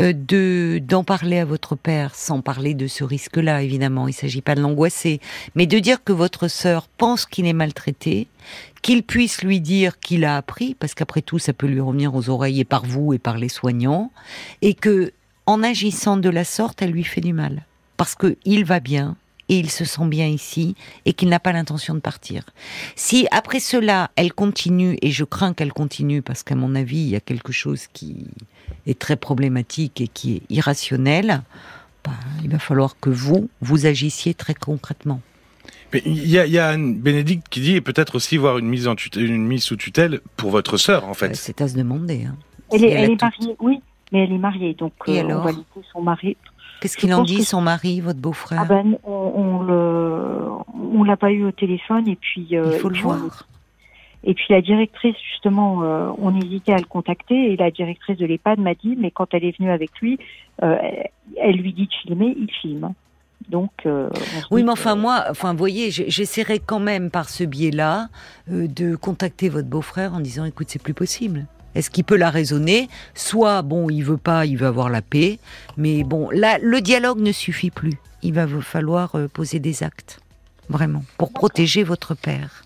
euh, 0.00 0.14
de 0.14 0.80
d'en 0.82 1.04
parler 1.04 1.38
à 1.38 1.44
votre 1.44 1.76
père, 1.76 2.14
sans 2.14 2.40
parler 2.40 2.74
de 2.74 2.86
ce 2.86 3.04
risque-là, 3.04 3.62
évidemment. 3.62 4.08
Il 4.08 4.14
s'agit 4.14 4.40
pas 4.40 4.54
de 4.54 4.60
l'angoisser, 4.60 5.20
mais 5.54 5.66
de 5.66 5.78
dire 5.78 6.02
que 6.02 6.12
votre 6.12 6.48
sœur 6.48 6.88
pense 6.88 7.26
qu'il 7.26 7.46
est 7.46 7.52
maltraité, 7.52 8.26
qu'il 8.80 9.02
puisse 9.02 9.42
lui 9.42 9.60
dire 9.60 9.98
qu'il 9.98 10.24
a 10.24 10.36
appris, 10.36 10.74
parce 10.74 10.94
qu'après 10.94 11.20
tout, 11.20 11.38
ça 11.38 11.52
peut 11.52 11.66
lui 11.66 11.80
revenir 11.80 12.14
aux 12.14 12.30
oreilles 12.30 12.60
et 12.60 12.64
par 12.64 12.86
vous 12.86 13.12
et 13.12 13.18
par 13.18 13.36
les 13.36 13.50
soignants, 13.50 14.10
et 14.62 14.72
que 14.72 15.12
en 15.46 15.62
agissant 15.62 16.16
de 16.16 16.28
la 16.28 16.44
sorte, 16.44 16.82
elle 16.82 16.90
lui 16.90 17.04
fait 17.04 17.20
du 17.20 17.32
mal. 17.32 17.66
Parce 17.96 18.14
qu'il 18.14 18.64
va 18.64 18.80
bien, 18.80 19.16
et 19.48 19.58
il 19.58 19.70
se 19.70 19.84
sent 19.84 20.06
bien 20.06 20.26
ici, 20.26 20.74
et 21.04 21.12
qu'il 21.12 21.28
n'a 21.28 21.40
pas 21.40 21.52
l'intention 21.52 21.94
de 21.94 22.00
partir. 22.00 22.44
Si 22.96 23.26
après 23.30 23.60
cela, 23.60 24.10
elle 24.16 24.32
continue, 24.32 24.98
et 25.02 25.10
je 25.10 25.24
crains 25.24 25.52
qu'elle 25.52 25.72
continue, 25.72 26.22
parce 26.22 26.42
qu'à 26.42 26.54
mon 26.54 26.74
avis, 26.74 26.98
il 26.98 27.08
y 27.08 27.16
a 27.16 27.20
quelque 27.20 27.52
chose 27.52 27.86
qui 27.92 28.26
est 28.86 28.98
très 28.98 29.16
problématique 29.16 30.00
et 30.00 30.08
qui 30.08 30.36
est 30.36 30.42
irrationnel, 30.48 31.42
ben, 32.04 32.12
il 32.42 32.50
va 32.50 32.58
falloir 32.58 32.96
que 32.98 33.10
vous, 33.10 33.48
vous 33.60 33.86
agissiez 33.86 34.34
très 34.34 34.54
concrètement. 34.54 35.20
Mais 35.92 36.02
il 36.06 36.28
y 36.28 36.38
a, 36.38 36.46
y 36.46 36.58
a 36.58 36.76
Bénédicte 36.76 37.46
qui 37.50 37.60
dit, 37.60 37.76
et 37.76 37.80
peut-être 37.80 38.14
aussi 38.14 38.36
voir 38.36 38.58
une 38.58 38.68
mise, 38.68 38.88
en 38.88 38.94
une 39.16 39.46
mise 39.46 39.62
sous 39.64 39.76
tutelle 39.76 40.20
pour 40.36 40.50
votre 40.50 40.78
sœur, 40.78 41.06
en 41.06 41.14
fait. 41.14 41.36
C'est 41.36 41.60
à 41.60 41.68
se 41.68 41.76
demander. 41.76 42.24
Hein. 42.24 42.36
Elle, 42.72 42.84
est, 42.84 43.20
mariée, 43.20 43.56
oui 43.60 43.82
mais 44.12 44.24
elle 44.24 44.32
est 44.32 44.38
mariée, 44.38 44.74
donc 44.74 44.92
Et 45.06 45.18
euh, 45.18 45.24
alors 45.24 45.48
son 45.92 46.02
mari. 46.02 46.36
Qu'est-ce 46.80 46.96
qu'il 46.96 47.14
en 47.14 47.22
dit, 47.22 47.44
son 47.44 47.60
mari, 47.60 48.00
votre 48.00 48.18
beau-frère 48.18 48.60
ah 48.62 48.64
ben, 48.64 48.98
on, 49.04 49.64
on 50.94 51.04
l'a 51.04 51.16
pas 51.16 51.30
eu 51.30 51.44
au 51.44 51.52
téléphone 51.52 52.08
et 52.08 52.16
puis. 52.16 52.48
Euh, 52.52 52.72
Il 52.74 52.78
faut 52.78 52.88
le 52.88 52.98
voir. 52.98 53.46
Et 54.24 54.34
puis 54.34 54.46
la 54.50 54.60
directrice, 54.60 55.16
justement, 55.32 55.82
euh, 55.82 56.08
on 56.18 56.38
hésitait 56.40 56.72
à 56.72 56.78
le 56.78 56.84
contacter 56.84 57.52
et 57.52 57.56
la 57.56 57.72
directrice 57.72 58.16
de 58.18 58.26
l'EHPAD 58.26 58.60
m'a 58.60 58.74
dit, 58.74 58.96
mais 58.96 59.10
quand 59.10 59.34
elle 59.34 59.44
est 59.44 59.56
venue 59.58 59.70
avec 59.70 59.90
lui, 60.00 60.18
elle 60.60 61.56
lui 61.56 61.72
dit 61.72 61.86
de 61.86 61.92
filmer, 62.02 62.36
il 62.38 62.48
filme. 62.50 62.92
Donc, 63.48 63.72
oui, 64.52 64.62
mais 64.62 64.70
enfin 64.70 64.94
moi, 64.94 65.24
enfin, 65.28 65.50
vous 65.50 65.58
voyez, 65.58 65.90
j'essaierai 65.90 66.60
quand 66.60 66.78
même 66.78 67.10
par 67.10 67.28
ce 67.28 67.42
biais-là 67.42 68.08
de 68.46 68.94
contacter 68.94 69.48
votre 69.48 69.68
beau-frère 69.68 70.14
en 70.14 70.20
disant, 70.20 70.44
écoute, 70.44 70.68
c'est 70.70 70.80
plus 70.80 70.94
possible. 70.94 71.46
Est-ce 71.74 71.90
qu'il 71.90 72.04
peut 72.04 72.16
la 72.16 72.30
raisonner? 72.30 72.88
Soit, 73.14 73.62
bon, 73.62 73.88
il 73.90 74.02
veut 74.02 74.16
pas, 74.16 74.46
il 74.46 74.56
veut 74.56 74.66
avoir 74.66 74.90
la 74.90 75.02
paix, 75.02 75.38
mais 75.76 76.04
bon, 76.04 76.28
là, 76.30 76.58
le 76.60 76.80
dialogue 76.80 77.20
ne 77.20 77.32
suffit 77.32 77.70
plus. 77.70 77.98
Il 78.22 78.34
va 78.34 78.46
falloir 78.60 79.14
euh, 79.16 79.28
poser 79.28 79.58
des 79.58 79.82
actes, 79.82 80.20
vraiment, 80.68 81.04
pour 81.18 81.32
protéger 81.32 81.82
votre 81.82 82.14
père. 82.14 82.64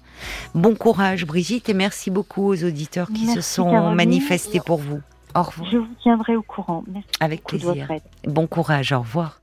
Bon 0.55 0.75
courage, 0.75 1.27
Brigitte, 1.27 1.69
et 1.69 1.75
merci 1.75 2.11
beaucoup 2.11 2.47
aux 2.49 2.65
auditeurs 2.65 3.09
qui 3.09 3.27
se 3.27 3.41
sont 3.41 3.95
manifestés 3.95 4.61
pour 4.61 4.79
vous. 4.79 5.01
Au 5.35 5.43
revoir. 5.43 5.71
Je 5.71 5.77
vous 5.77 5.95
tiendrai 6.03 6.35
au 6.35 6.43
courant. 6.43 6.83
Merci 6.91 7.09
Avec 7.21 7.45
plaisir. 7.45 7.89
Bon 8.27 8.47
courage, 8.47 8.93
au 8.93 9.01
revoir. 9.01 9.39